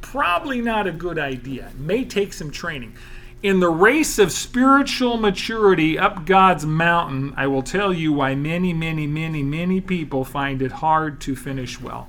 [0.00, 1.70] Probably not a good idea.
[1.76, 2.96] May take some training.
[3.42, 8.72] In the race of spiritual maturity up God's mountain, I will tell you why many,
[8.72, 12.08] many, many, many people find it hard to finish well.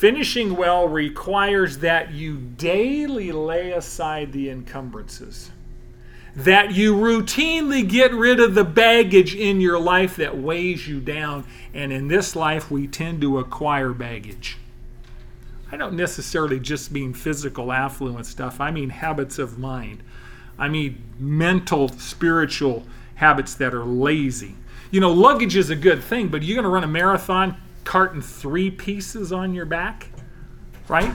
[0.00, 5.50] Finishing well requires that you daily lay aside the encumbrances,
[6.34, 11.44] that you routinely get rid of the baggage in your life that weighs you down.
[11.74, 14.56] And in this life, we tend to acquire baggage.
[15.70, 20.02] I don't necessarily just mean physical affluent stuff, I mean habits of mind.
[20.58, 22.86] I mean mental, spiritual
[23.16, 24.54] habits that are lazy.
[24.90, 28.22] You know, luggage is a good thing, but you're going to run a marathon, carting
[28.22, 30.08] three pieces on your back,
[30.88, 31.12] right?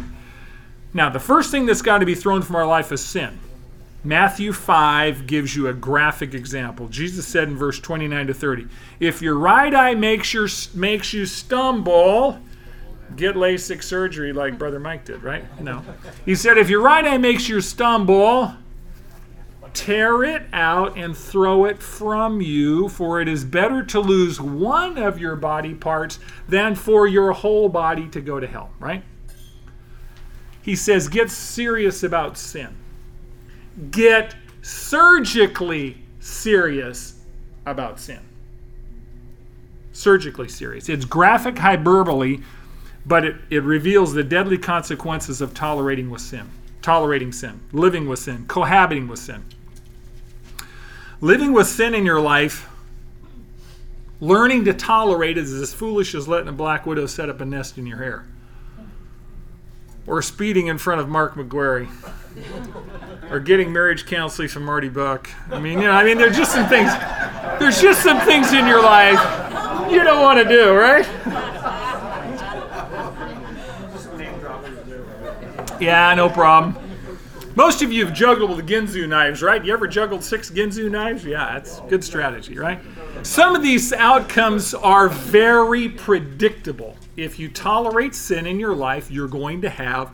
[0.93, 3.39] Now, the first thing that's got to be thrown from our life is sin.
[4.03, 6.87] Matthew 5 gives you a graphic example.
[6.89, 8.67] Jesus said in verse 29 to 30,
[8.99, 12.39] If your right eye makes, your, makes you stumble,
[13.15, 15.43] get LASIK surgery like Brother Mike did, right?
[15.59, 15.83] No.
[16.23, 18.53] He said, If your right eye makes you stumble,
[19.75, 24.97] tear it out and throw it from you, for it is better to lose one
[24.97, 29.03] of your body parts than for your whole body to go to hell, right?
[30.61, 32.75] He says, Get serious about sin
[33.91, 37.19] get surgically serious
[37.65, 38.19] about sin.
[39.91, 40.89] Surgically serious.
[40.89, 42.39] It's graphic hyperbole,
[43.05, 46.49] but it, it reveals the deadly consequences of tolerating with sin,
[46.81, 49.43] tolerating sin, living with sin, cohabiting with sin.
[51.21, 52.69] Living with sin in your life,
[54.19, 57.45] learning to tolerate it is as foolish as letting a black widow set up a
[57.45, 58.25] nest in your hair.
[60.07, 61.87] Or speeding in front of Mark McGuire
[63.31, 65.29] or getting marriage counseling from Marty Buck.
[65.49, 66.91] I mean, you know, I mean, there's just some things.
[67.59, 69.19] There's just some things in your life
[69.91, 71.05] you don't want to do, right?
[75.79, 76.84] Yeah, no problem.
[77.55, 79.63] Most of you have juggled with Ginsu knives, right?
[79.63, 81.23] You ever juggled six Ginsu knives?
[81.23, 82.81] Yeah, that's good strategy, right?
[83.23, 86.97] Some of these outcomes are very predictable.
[87.15, 90.11] If you tolerate sin in your life, you're going to have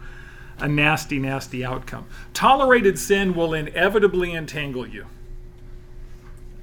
[0.60, 2.06] a nasty, nasty outcome.
[2.34, 5.08] Tolerated sin will inevitably entangle you.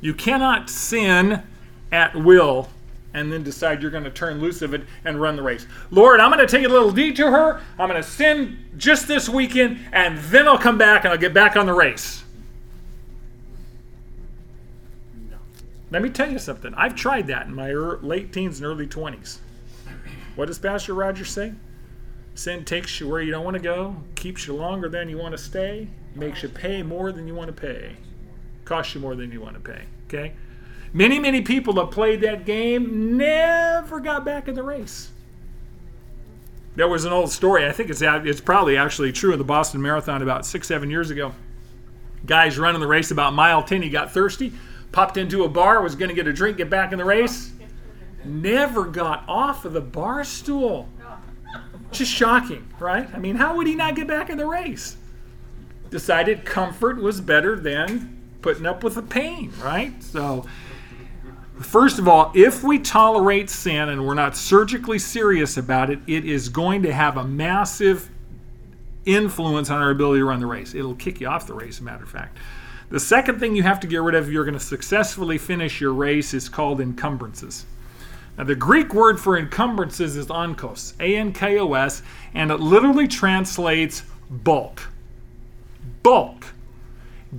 [0.01, 1.43] You cannot sin
[1.91, 2.69] at will
[3.15, 5.67] and then decide you're going to turn loose of it and run the race.
[5.91, 7.61] Lord, I'm going to take a little detour.
[7.79, 11.35] I'm going to sin just this weekend, and then I'll come back and I'll get
[11.35, 12.23] back on the race.
[15.91, 16.75] Let me tell you something.
[16.75, 19.39] I've tried that in my late teens and early 20s.
[20.37, 21.55] What does Pastor Roger say?
[22.35, 25.33] Sin takes you where you don't want to go, keeps you longer than you want
[25.33, 27.97] to stay, makes you pay more than you want to pay,
[28.65, 29.83] costs you more than you want to pay.
[30.07, 30.35] Okay?
[30.93, 35.11] Many, many people that played that game never got back in the race.
[36.77, 37.67] There was an old story.
[37.67, 41.11] I think it's it's probably actually true of the Boston Marathon about six, seven years
[41.11, 41.33] ago.
[42.25, 43.83] Guys running the race about mile ten.
[43.83, 44.53] He got thirsty,
[44.93, 47.53] popped into a bar, was going to get a drink, get back in the race.
[48.25, 50.89] Never got off of the bar stool.
[51.91, 53.13] Just shocking, right?
[53.15, 54.97] I mean, how would he not get back in the race?
[55.91, 60.01] Decided comfort was better than putting up with the pain, right?
[60.03, 60.45] So,
[61.61, 66.25] first of all, if we tolerate sin and we're not surgically serious about it, it
[66.25, 68.11] is going to have a massive
[69.05, 70.75] influence on our ability to run the race.
[70.75, 72.37] It'll kick you off the race, as a matter of fact.
[72.91, 75.81] The second thing you have to get rid of if you're going to successfully finish
[75.81, 77.67] your race is called encumbrances.
[78.37, 82.03] Now, the Greek word for encumbrances is ankos, A N K O S,
[82.35, 84.89] and it literally translates bulk.
[86.03, 86.47] Bulk.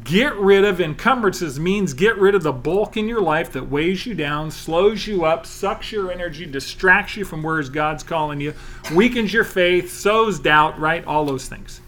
[0.03, 4.05] Get rid of encumbrances means get rid of the bulk in your life that weighs
[4.05, 8.53] you down, slows you up, sucks your energy, distracts you from where God's calling you,
[8.93, 11.03] weakens your faith, sows doubt, right?
[11.05, 11.81] All those things.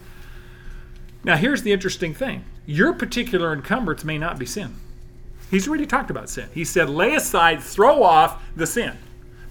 [1.22, 4.74] Now, here's the interesting thing your particular encumbrance may not be sin.
[5.48, 6.48] He's already talked about sin.
[6.52, 8.98] He said, lay aside, throw off the sin.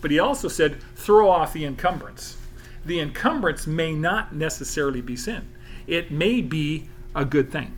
[0.02, 2.38] But he also said, throw off the encumbrance.
[2.86, 5.48] The encumbrance may not necessarily be sin,
[5.88, 7.78] it may be a good thing.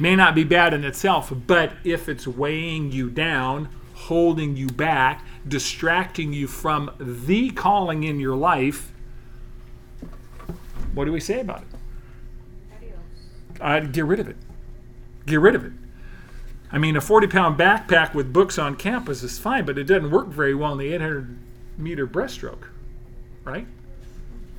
[0.00, 5.24] May not be bad in itself, but if it's weighing you down, holding you back,
[5.46, 8.92] distracting you from the calling in your life,
[10.94, 11.68] what do we say about it?
[13.60, 14.36] Uh, get rid of it.
[15.26, 15.72] Get rid of it.
[16.72, 20.10] I mean, a 40 pound backpack with books on campus is fine, but it doesn't
[20.10, 21.38] work very well in the 800
[21.78, 22.64] meter breaststroke,
[23.44, 23.66] right?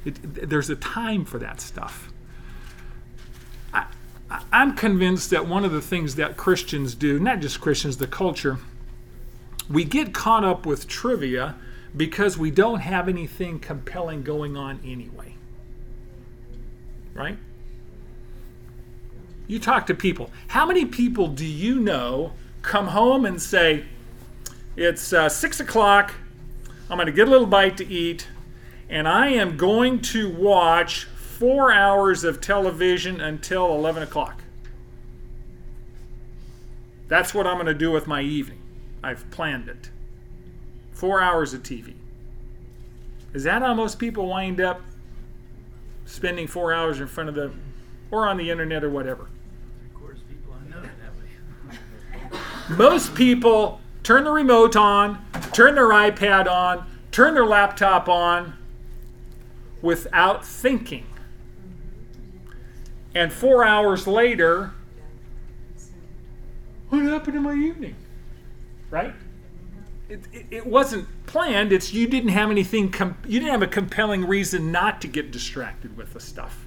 [0.06, 2.12] It, there's a time for that stuff.
[4.30, 8.58] I'm convinced that one of the things that Christians do, not just Christians, the culture,
[9.70, 11.56] we get caught up with trivia
[11.96, 15.36] because we don't have anything compelling going on anyway.
[17.14, 17.38] Right?
[19.48, 20.32] You talk to people.
[20.48, 23.86] How many people do you know come home and say,
[24.76, 26.16] It's uh, six o'clock,
[26.90, 28.28] I'm going to get a little bite to eat,
[28.90, 31.08] and I am going to watch
[31.38, 34.42] four hours of television until 11 o'clock?
[37.08, 38.62] That's what I'm going to do with my evening.
[39.04, 39.90] I've planned it.
[40.94, 41.94] Four hours of TV.
[43.34, 44.82] Is that how most people wind up
[46.06, 47.52] spending four hours in front of the,
[48.12, 49.28] or on the internet or whatever?
[52.70, 58.54] Most people turn the remote on, turn their iPad on, turn their laptop on
[59.82, 61.06] without thinking.
[63.16, 64.72] And four hours later,
[66.90, 67.96] what happened in my evening?
[68.92, 69.14] Right?
[70.10, 71.72] It, it, it wasn't planned.
[71.72, 72.92] It's you didn't have anything.
[72.92, 76.66] Com- you didn't have a compelling reason not to get distracted with the stuff.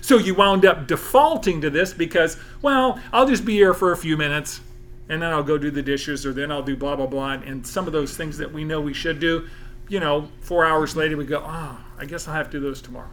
[0.00, 3.96] So you wound up defaulting to this because, well, I'll just be here for a
[3.96, 4.60] few minutes,
[5.08, 7.64] and then I'll go do the dishes, or then I'll do blah blah blah, and
[7.64, 9.48] some of those things that we know we should do.
[9.88, 12.80] You know, four hours later we go, oh, I guess I'll have to do those
[12.82, 13.10] tomorrow.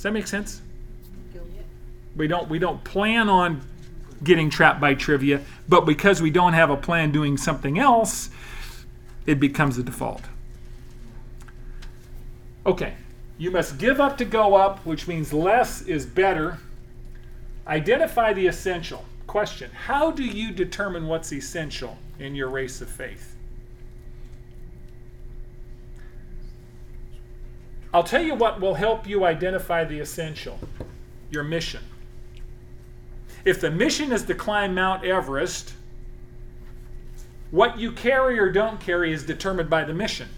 [0.00, 0.62] Does that make sense?
[2.16, 3.60] We don't we don't plan on
[4.24, 8.30] getting trapped by trivia, but because we don't have a plan doing something else,
[9.26, 10.22] it becomes the default.
[12.64, 12.94] Okay,
[13.36, 16.56] you must give up to go up, which means less is better.
[17.66, 19.04] Identify the essential.
[19.26, 23.29] Question How do you determine what's essential in your race of faith?
[27.92, 30.58] I'll tell you what will help you identify the essential
[31.30, 31.82] your mission.
[33.44, 35.74] If the mission is to climb Mount Everest,
[37.50, 40.28] what you carry or don't carry is determined by the mission.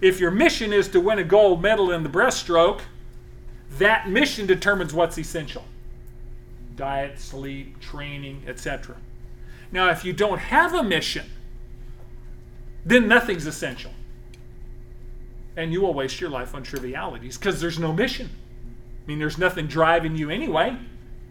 [0.00, 2.82] If your mission is to win a gold medal in the breaststroke,
[3.78, 5.64] that mission determines what's essential
[6.76, 8.96] diet, sleep, training, etc.
[9.72, 11.26] Now, if you don't have a mission,
[12.86, 13.90] then nothing's essential.
[15.58, 18.30] And you will waste your life on trivialities because there's no mission.
[19.04, 20.76] I mean, there's nothing driving you anyway.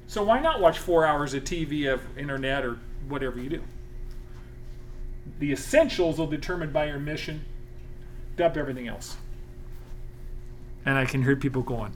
[0.06, 3.64] So why not watch four hours of TV, of internet, or whatever you do?
[5.40, 7.46] The essentials will determined by your mission.
[8.36, 9.16] Dump everything else.
[10.86, 11.94] And I can hear people going,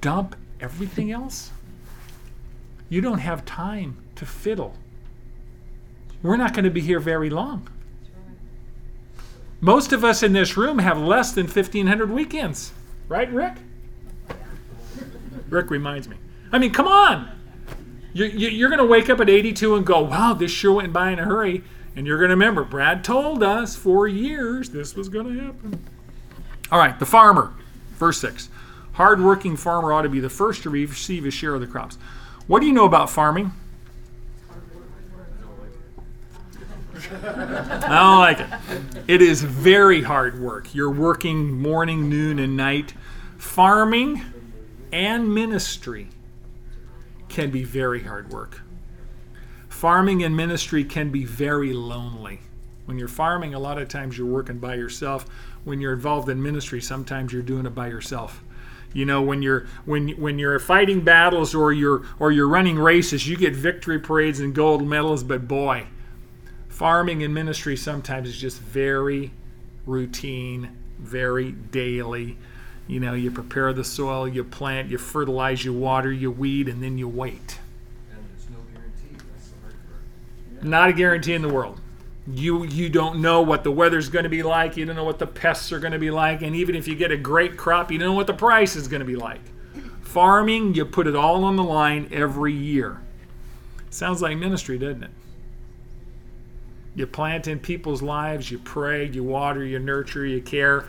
[0.00, 1.52] dump everything else?
[2.88, 4.74] You don't have time to fiddle.
[6.24, 7.68] We're not going to be here very long.
[9.62, 12.72] Most of us in this room have less than 1,500 weekends.
[13.08, 13.54] Right, Rick?
[15.48, 16.16] Rick reminds me.
[16.50, 17.30] I mean, come on.
[18.12, 20.92] You, you, you're going to wake up at 82 and go, wow, this sure went
[20.92, 21.62] by in a hurry.
[21.94, 25.84] And you're going to remember, Brad told us for years this was going to happen.
[26.72, 27.52] All right, the farmer,
[27.92, 28.48] verse 6.
[28.94, 31.98] Hardworking farmer ought to be the first to receive his share of the crops.
[32.48, 33.52] What do you know about farming?
[37.12, 39.04] I don't like it.
[39.08, 40.74] It is very hard work.
[40.74, 42.94] You're working morning, noon, and night.
[43.36, 44.22] Farming
[44.92, 46.08] and ministry
[47.28, 48.62] can be very hard work.
[49.68, 52.40] Farming and ministry can be very lonely.
[52.84, 55.26] When you're farming, a lot of times you're working by yourself.
[55.64, 58.42] When you're involved in ministry, sometimes you're doing it by yourself.
[58.92, 63.26] You know, when you're when when you're fighting battles or you're or you're running races,
[63.26, 65.86] you get victory parades and gold medals, but boy,
[66.82, 69.30] farming and ministry sometimes is just very
[69.86, 70.68] routine,
[70.98, 72.36] very daily.
[72.88, 76.82] You know, you prepare the soil, you plant, you fertilize, you water, you weed, and
[76.82, 77.60] then you wait.
[78.10, 79.16] And there's no guarantee.
[79.32, 79.74] That's the hard
[80.54, 80.64] part.
[80.64, 81.80] Not a guarantee in the world.
[82.26, 84.76] You you don't know what the weather's going to be like.
[84.76, 86.96] You don't know what the pests are going to be like, and even if you
[86.96, 89.40] get a great crop, you don't know what the price is going to be like.
[90.00, 93.00] Farming, you put it all on the line every year.
[93.88, 95.10] Sounds like ministry, doesn't it?
[96.94, 100.86] You plant in people's lives, you pray, you water, you nurture, you care,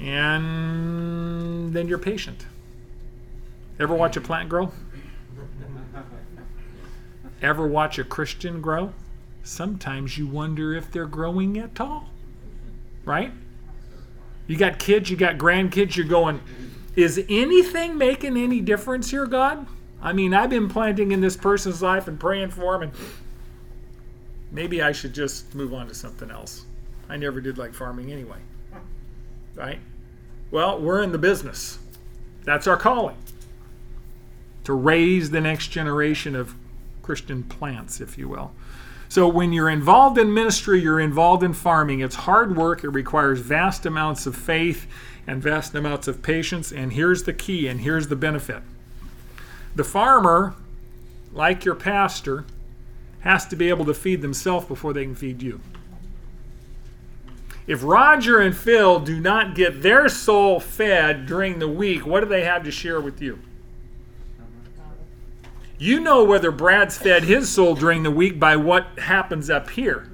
[0.00, 2.46] and then you're patient.
[3.78, 4.72] Ever watch a plant grow?
[7.42, 8.92] Ever watch a Christian grow?
[9.42, 12.08] Sometimes you wonder if they're growing at all.
[13.04, 13.32] Right?
[14.48, 16.40] You got kids, you got grandkids, you're going,
[16.96, 19.66] is anything making any difference here, God?
[20.00, 22.92] I mean, I've been planting in this person's life and praying for them, and
[24.56, 26.64] maybe I should just move on to something else.
[27.10, 28.38] I never did like farming anyway.
[29.54, 29.78] Right?
[30.50, 31.78] Well, we're in the business.
[32.44, 33.16] That's our calling.
[34.64, 36.54] To raise the next generation of
[37.02, 38.50] Christian plants, if you will.
[39.10, 42.00] So when you're involved in ministry, you're involved in farming.
[42.00, 42.82] It's hard work.
[42.82, 44.86] It requires vast amounts of faith
[45.26, 46.72] and vast amounts of patience.
[46.72, 48.62] And here's the key, and here's the benefit.
[49.74, 50.54] The farmer,
[51.32, 52.46] like your pastor,
[53.26, 55.60] has to be able to feed themselves before they can feed you.
[57.66, 62.26] If Roger and Phil do not get their soul fed during the week, what do
[62.26, 63.40] they have to share with you?
[65.76, 70.08] You know whether Brad's fed his soul during the week by what happens up here.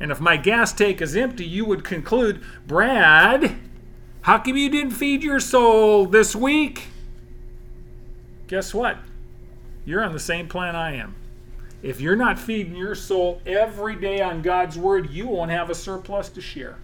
[0.00, 3.56] And if my gas tank is empty, you would conclude, Brad,
[4.22, 6.88] how come you didn't feed your soul this week?
[8.48, 8.98] Guess what?
[9.84, 11.14] You're on the same plan I am.
[11.84, 15.74] If you're not feeding your soul every day on God's word, you won't have a
[15.74, 16.78] surplus to share.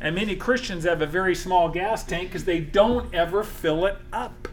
[0.00, 3.96] And many Christians have a very small gas tank because they don't ever fill it
[4.12, 4.48] up.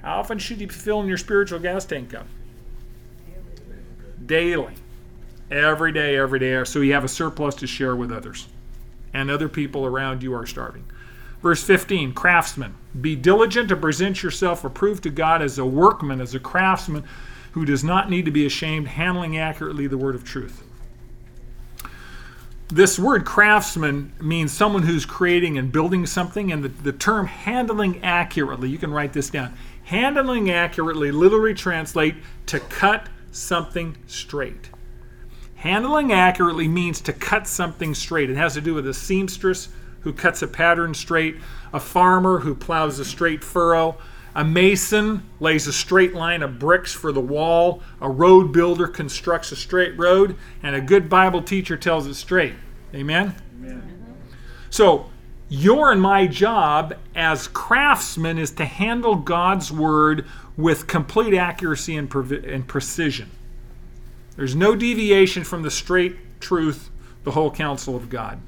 [0.00, 2.26] How often should you be filling your spiritual gas tank up?
[4.24, 4.72] Daily.
[5.50, 6.64] Every day, every day.
[6.64, 8.48] So you have a surplus to share with others.
[9.12, 10.86] And other people around you are starving.
[11.42, 16.34] Verse 15 Craftsman, be diligent to present yourself approved to God as a workman, as
[16.34, 17.04] a craftsman
[17.54, 20.64] who does not need to be ashamed, handling accurately the word of truth.
[22.66, 28.02] This word craftsman means someone who's creating and building something, and the, the term handling
[28.02, 29.54] accurately, you can write this down.
[29.84, 34.70] Handling accurately literally translate to cut something straight.
[35.54, 38.30] Handling accurately means to cut something straight.
[38.30, 39.68] It has to do with a seamstress
[40.00, 41.36] who cuts a pattern straight,
[41.72, 43.96] a farmer who plows a straight furrow,
[44.34, 49.52] a mason lays a straight line of bricks for the wall, a road builder constructs
[49.52, 52.54] a straight road, and a good Bible teacher tells it straight.
[52.94, 53.34] Amen?
[53.58, 54.16] Amen.
[54.70, 55.10] So,
[55.48, 60.26] your and my job as craftsmen is to handle God's word
[60.56, 63.30] with complete accuracy and, and precision.
[64.36, 66.90] There's no deviation from the straight truth,
[67.22, 68.40] the whole counsel of God.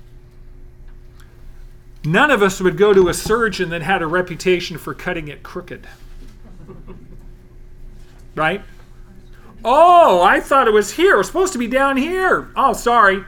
[2.04, 5.42] None of us would go to a surgeon that had a reputation for cutting it
[5.42, 5.86] crooked.
[8.34, 8.62] Right?
[9.64, 11.14] Oh, I thought it was here.
[11.14, 12.50] It was supposed to be down here.
[12.54, 13.24] Oh, sorry.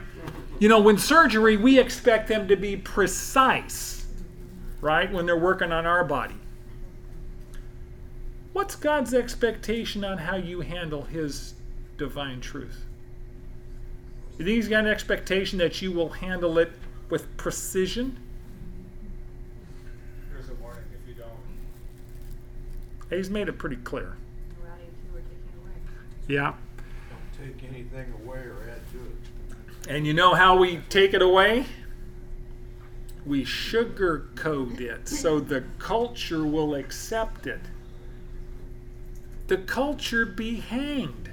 [0.59, 4.05] You know, when surgery, we expect them to be precise,
[4.81, 5.11] right?
[5.11, 6.35] When they're working on our body.
[8.53, 11.53] What's God's expectation on how you handle His
[11.97, 12.85] divine truth?
[14.37, 16.71] You think He's got an expectation that you will handle it
[17.09, 18.17] with precision?
[23.09, 24.15] He's made it pretty clear.
[26.27, 26.53] Yeah.
[27.09, 29.89] Don't take anything away or add to it.
[29.89, 31.65] And you know how we take it away?
[33.25, 37.61] We sugarcoat it so the culture will accept it.
[39.47, 41.31] The culture be hanged.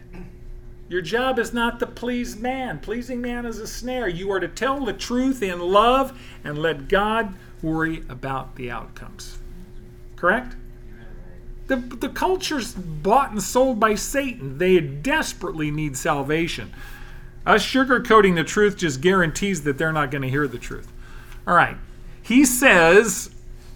[0.89, 2.79] Your job is not to please man.
[2.79, 4.09] Pleasing man is a snare.
[4.09, 9.39] You are to tell the truth in love and let God worry about the outcomes.
[10.15, 10.57] Correct?
[11.67, 14.59] The, the culture's bought and sold by Satan.
[14.59, 16.73] They desperately need salvation.
[17.45, 20.93] Us sugarcoating the truth just guarantees that they're not going to hear the truth.
[21.47, 21.77] All right.
[22.23, 23.31] He says,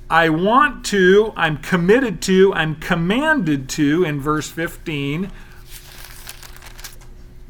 [0.08, 5.30] I want to, I'm committed to, I'm commanded to, in verse 15,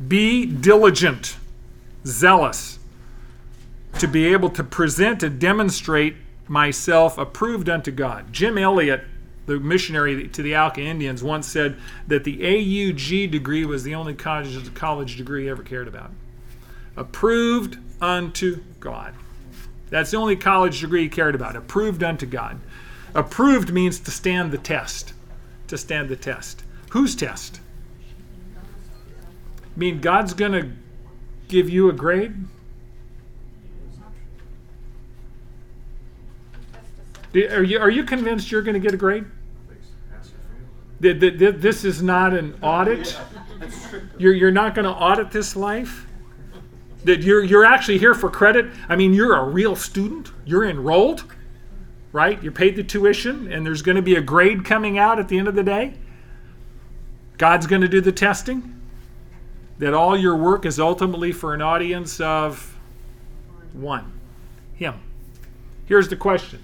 [0.06, 1.36] be diligent,
[2.04, 2.78] zealous,
[3.98, 6.16] to be able to present and demonstrate
[6.48, 8.30] myself approved unto God.
[8.32, 9.04] Jim Elliot
[9.50, 11.76] the missionary to the Auca Indians once said
[12.06, 16.12] that the AUG degree was the only college, college degree he ever cared about.
[16.96, 19.12] Approved unto God.
[19.88, 21.56] That's the only college degree he cared about.
[21.56, 22.60] Approved unto God.
[23.12, 25.14] Approved means to stand the test.
[25.66, 26.62] To stand the test.
[26.90, 27.58] Whose test?
[28.54, 30.70] I mean, God's going to
[31.48, 32.36] give you a grade?
[37.34, 39.24] Are you, are you convinced you're going to get a grade?
[41.00, 43.18] This is not an audit.
[44.18, 46.06] You're, you're not going to audit this life.
[47.04, 48.66] That you're, you're actually here for credit.
[48.88, 50.30] I mean, you're a real student.
[50.44, 51.24] You're enrolled,
[52.12, 52.42] right?
[52.42, 55.38] You paid the tuition, and there's going to be a grade coming out at the
[55.38, 55.94] end of the day.
[57.38, 58.76] God's going to do the testing.
[59.78, 62.78] That all your work is ultimately for an audience of
[63.72, 64.12] one
[64.74, 65.00] Him.
[65.86, 66.62] Here's the question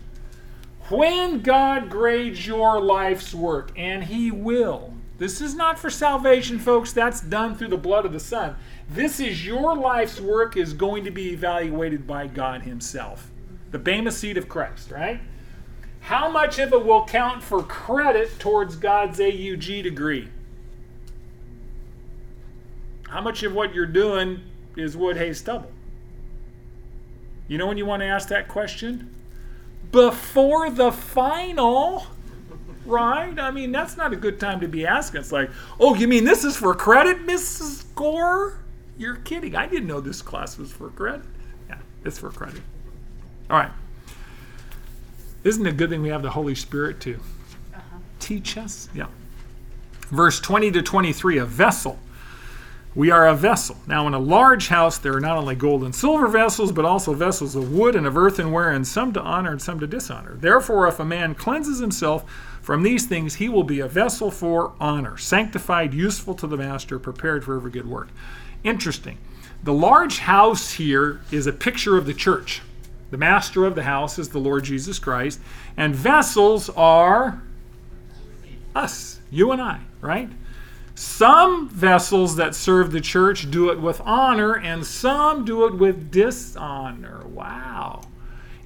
[0.88, 6.92] when God grades your life's work, and He will, this is not for salvation, folks,
[6.92, 8.54] that's done through the blood of the Son.
[8.90, 13.30] This is your life's work is going to be evaluated by God Himself.
[13.70, 15.20] The Bema seat of Christ, right?
[16.00, 20.28] How much of it will count for credit towards God's AUG degree?
[23.08, 24.42] How much of what you're doing
[24.76, 25.72] is wood, hay, stubble?
[27.48, 29.14] You know when you want to ask that question?
[29.90, 32.06] Before the final.
[32.84, 33.36] Right?
[33.38, 35.20] I mean, that's not a good time to be asking.
[35.20, 37.84] It's like, oh, you mean this is for credit, Mrs.
[37.96, 38.60] Gore?
[38.96, 39.56] You're kidding.
[39.56, 41.26] I didn't know this class was for credit.
[41.68, 42.62] Yeah, it's for credit.
[43.50, 43.72] All right.
[45.44, 47.14] Isn't it a good thing we have the Holy Spirit to
[47.74, 47.98] uh-huh.
[48.20, 48.88] teach us?
[48.94, 49.06] Yeah.
[50.10, 51.98] Verse 20 to 23 a vessel
[52.96, 53.76] We are a vessel.
[53.86, 57.12] Now, in a large house, there are not only gold and silver vessels, but also
[57.12, 60.38] vessels of wood and of earthenware, and some to honor and some to dishonor.
[60.40, 62.24] Therefore, if a man cleanses himself
[62.62, 66.98] from these things, he will be a vessel for honor, sanctified, useful to the master,
[66.98, 68.08] prepared for every good work.
[68.64, 69.18] Interesting.
[69.62, 72.62] The large house here is a picture of the church.
[73.10, 75.38] The master of the house is the Lord Jesus Christ,
[75.76, 77.42] and vessels are
[78.74, 80.30] us, you and I, right?
[80.96, 86.10] Some vessels that serve the church do it with honor, and some do it with
[86.10, 87.22] dishonor.
[87.26, 88.00] Wow.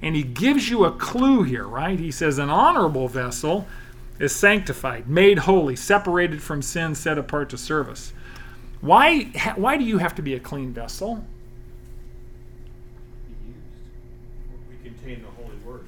[0.01, 1.99] And he gives you a clue here, right?
[1.99, 3.67] He says, An honorable vessel
[4.17, 8.13] is sanctified, made holy, separated from sin, set apart to service.
[8.79, 9.25] Why,
[9.57, 11.25] why do you have to be a clean vessel?
[14.69, 15.83] We contain the Holy Word.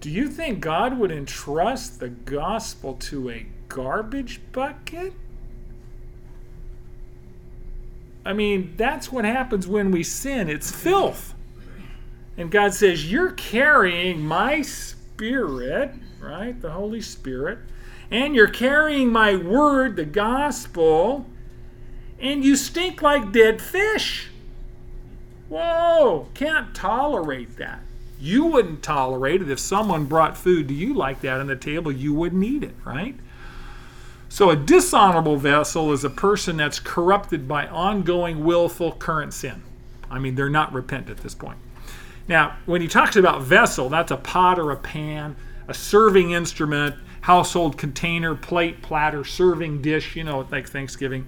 [0.00, 5.12] Do you think God would entrust the gospel to a garbage bucket?
[8.26, 10.50] I mean, that's what happens when we sin.
[10.50, 11.34] It's filth.
[12.36, 16.60] And God says, You're carrying my spirit, right?
[16.60, 17.58] The Holy Spirit.
[18.10, 21.26] And you're carrying my word, the gospel.
[22.18, 24.28] And you stink like dead fish.
[25.48, 27.80] Whoa, can't tolerate that.
[28.18, 31.92] You wouldn't tolerate it if someone brought food to you like that on the table,
[31.92, 33.14] you wouldn't eat it, right?
[34.36, 39.62] So, a dishonorable vessel is a person that's corrupted by ongoing willful current sin.
[40.10, 41.56] I mean, they're not repentant at this point.
[42.28, 45.36] Now, when he talks about vessel, that's a pot or a pan,
[45.68, 51.26] a serving instrument, household container, plate, platter, serving dish, you know, like Thanksgiving.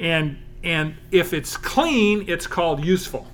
[0.00, 3.28] And and if it's clean, it's called useful.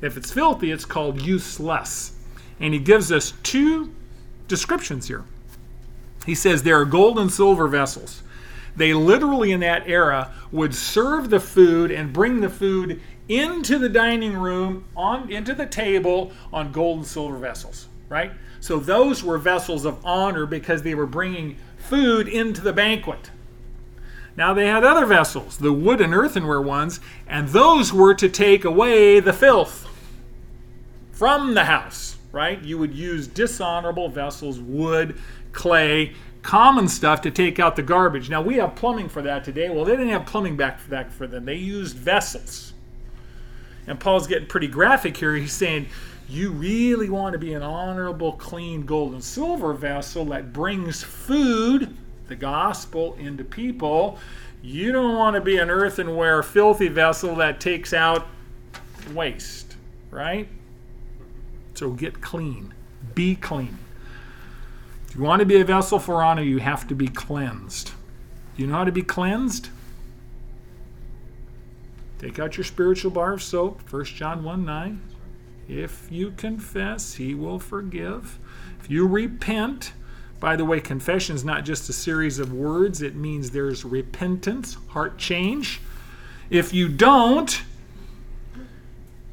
[0.00, 2.16] If it's filthy, it's called useless.
[2.60, 3.92] And he gives us two
[4.48, 5.26] descriptions here.
[6.26, 8.22] He says there are gold and silver vessels.
[8.74, 13.88] They literally, in that era, would serve the food and bring the food into the
[13.88, 18.32] dining room, on into the table on gold and silver vessels, right?
[18.60, 23.30] So those were vessels of honor because they were bringing food into the banquet.
[24.36, 28.64] Now they had other vessels, the wood and earthenware ones, and those were to take
[28.64, 29.88] away the filth
[31.12, 32.60] from the house, right?
[32.62, 35.16] You would use dishonorable vessels, wood,
[35.56, 38.30] clay, common stuff to take out the garbage.
[38.30, 39.68] Now we have plumbing for that today.
[39.68, 41.44] Well, they didn't have plumbing back for that for them.
[41.44, 42.72] They used vessels.
[43.88, 45.34] And Paul's getting pretty graphic here.
[45.34, 45.86] He's saying,
[46.28, 51.96] you really want to be an honorable, clean gold and silver vessel that brings food,
[52.28, 54.18] the gospel, into people.
[54.62, 58.26] You don't want to be an earthenware, filthy vessel that takes out
[59.14, 59.76] waste,
[60.10, 60.48] right?
[61.74, 62.74] So get clean.
[63.14, 63.78] Be clean.
[65.16, 67.92] You want to be a vessel for honor, you have to be cleansed.
[68.54, 69.70] Do you know how to be cleansed?
[72.18, 75.00] Take out your spiritual bar of soap, 1 John 1 9.
[75.68, 78.38] If you confess, he will forgive.
[78.78, 79.94] If you repent,
[80.38, 84.76] by the way, confession is not just a series of words, it means there's repentance,
[84.88, 85.80] heart change.
[86.50, 87.62] If you don't,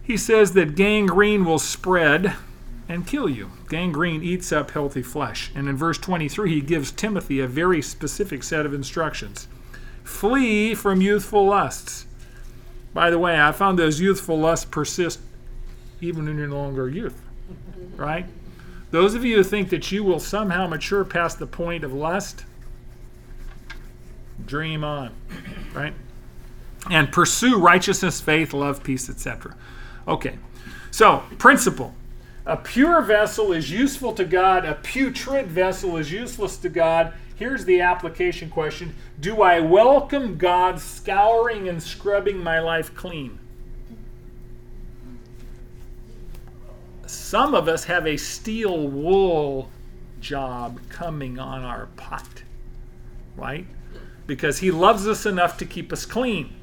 [0.02, 2.36] he says that gangrene will spread
[2.88, 3.52] and kill you.
[3.74, 5.52] Gangrene eats up healthy flesh.
[5.56, 9.48] And in verse 23, he gives Timothy a very specific set of instructions
[10.04, 12.06] Flee from youthful lusts.
[12.94, 15.22] By the way, I found those youthful lusts persist
[16.02, 17.20] even when you're no longer youth,
[17.96, 18.28] right?
[18.92, 22.46] Those of you who think that you will somehow mature past the point of lust,
[24.46, 25.14] dream on,
[25.74, 25.96] right?
[26.92, 29.56] And pursue righteousness, faith, love, peace, etc.
[30.08, 30.38] Okay,
[30.92, 31.96] so principle.
[32.46, 37.14] A pure vessel is useful to God, a putrid vessel is useless to God.
[37.36, 43.40] Here's the application question Do I welcome God scouring and scrubbing my life clean?
[47.06, 49.70] Some of us have a steel wool
[50.20, 52.44] job coming on our pot,
[53.38, 53.66] right?
[54.28, 56.54] Because He loves us enough to keep us clean.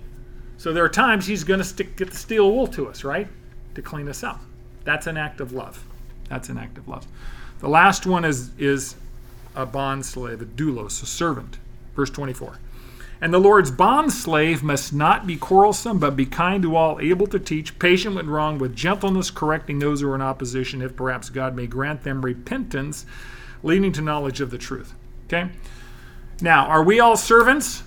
[0.59, 3.29] So there are times He's going to stick get the steel wool to us, right?
[3.77, 4.43] To clean us up.
[4.85, 5.85] That's an act of love.
[6.29, 7.07] That's an act of love.
[7.61, 8.97] The last one is is
[9.55, 11.59] a bond slave, a doulos, a servant.
[11.95, 12.59] Verse 24.
[13.23, 17.27] And the Lord's bond slave must not be quarrelsome, but be kind to all, able
[17.27, 21.29] to teach, patient when wrong, with gentleness correcting those who are in opposition, if perhaps
[21.29, 23.05] God may grant them repentance,
[23.63, 24.95] leading to knowledge of the truth.
[25.27, 25.51] Okay?
[26.41, 27.83] Now, are we all servants?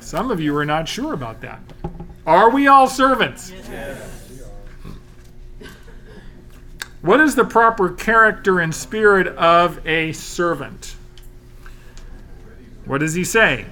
[0.00, 1.60] Some of you are not sure about that.
[2.26, 3.52] Are we all servants?
[7.02, 10.96] What is the proper character and spirit of a servant?
[12.84, 13.66] What does he say?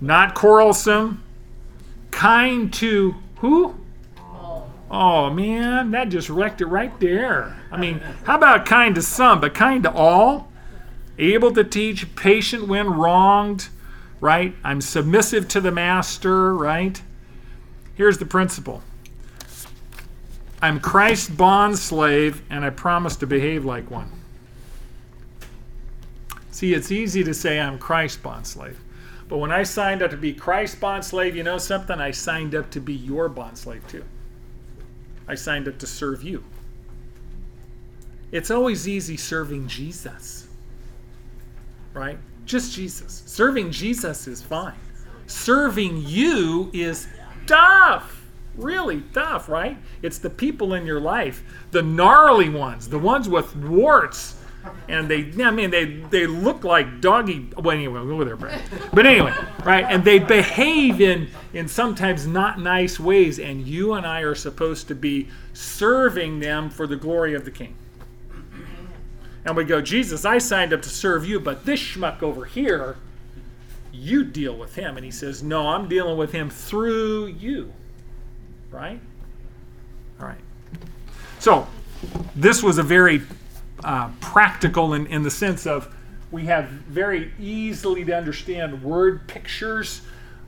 [0.00, 1.22] not quarrelsome,
[2.10, 3.74] kind to who?
[4.88, 7.56] Oh man, that just wrecked it right there.
[7.72, 10.48] I mean, how about kind to some, but kind to all?
[11.18, 13.68] Able to teach, patient when wronged,
[14.20, 14.54] right?
[14.62, 17.00] I'm submissive to the master, right?
[17.96, 18.82] Here's the principle
[20.62, 24.10] I'm Christ's bond slave, and I promise to behave like one.
[26.50, 28.78] See, it's easy to say I'm Christ's bond slave.
[29.28, 32.00] But when I signed up to be Christ's bond slave, you know something?
[32.00, 34.04] I signed up to be your bond slave too.
[35.28, 36.44] I signed up to serve you.
[38.30, 40.48] It's always easy serving Jesus,
[41.92, 42.18] right?
[42.44, 43.22] Just Jesus.
[43.26, 44.74] Serving Jesus is fine.
[45.26, 47.08] Serving you is
[47.46, 48.24] tough.
[48.56, 49.76] Really tough, right?
[50.02, 51.42] It's the people in your life,
[51.72, 54.36] the gnarly ones, the ones with warts.
[54.88, 57.50] And they, I mean, they, they look like doggy.
[57.56, 58.60] Well, anyway, go there, Brad.
[58.92, 59.32] But anyway,
[59.64, 59.84] right?
[59.84, 63.38] And they behave in, in sometimes not nice ways.
[63.38, 67.50] And you and I are supposed to be serving them for the glory of the
[67.50, 67.76] King.
[69.44, 72.96] And we go, Jesus, I signed up to serve you, but this schmuck over here,
[73.96, 74.96] you deal with him.
[74.96, 77.72] And he says, No, I'm dealing with him through you.
[78.70, 79.00] Right?
[80.20, 80.38] All right.
[81.38, 81.66] So,
[82.34, 83.22] this was a very
[83.84, 85.94] uh, practical in, in the sense of
[86.30, 90.02] we have very easily to understand word pictures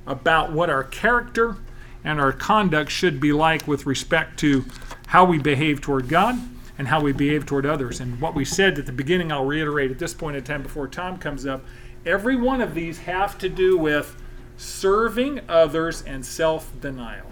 [0.07, 1.57] about what our character
[2.05, 4.65] and our conduct should be like with respect to
[5.07, 6.39] how we behave toward God
[6.79, 8.01] and how we behave toward others.
[8.01, 10.89] And what we said at the beginning, I'll reiterate at this point in time before
[10.89, 11.65] Tom comes up.
[12.07, 14.21] Every one of these have to do with
[14.57, 17.31] serving others and self denial.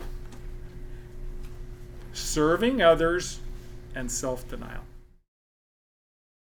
[2.13, 3.41] Serving others
[3.95, 4.86] and self denial.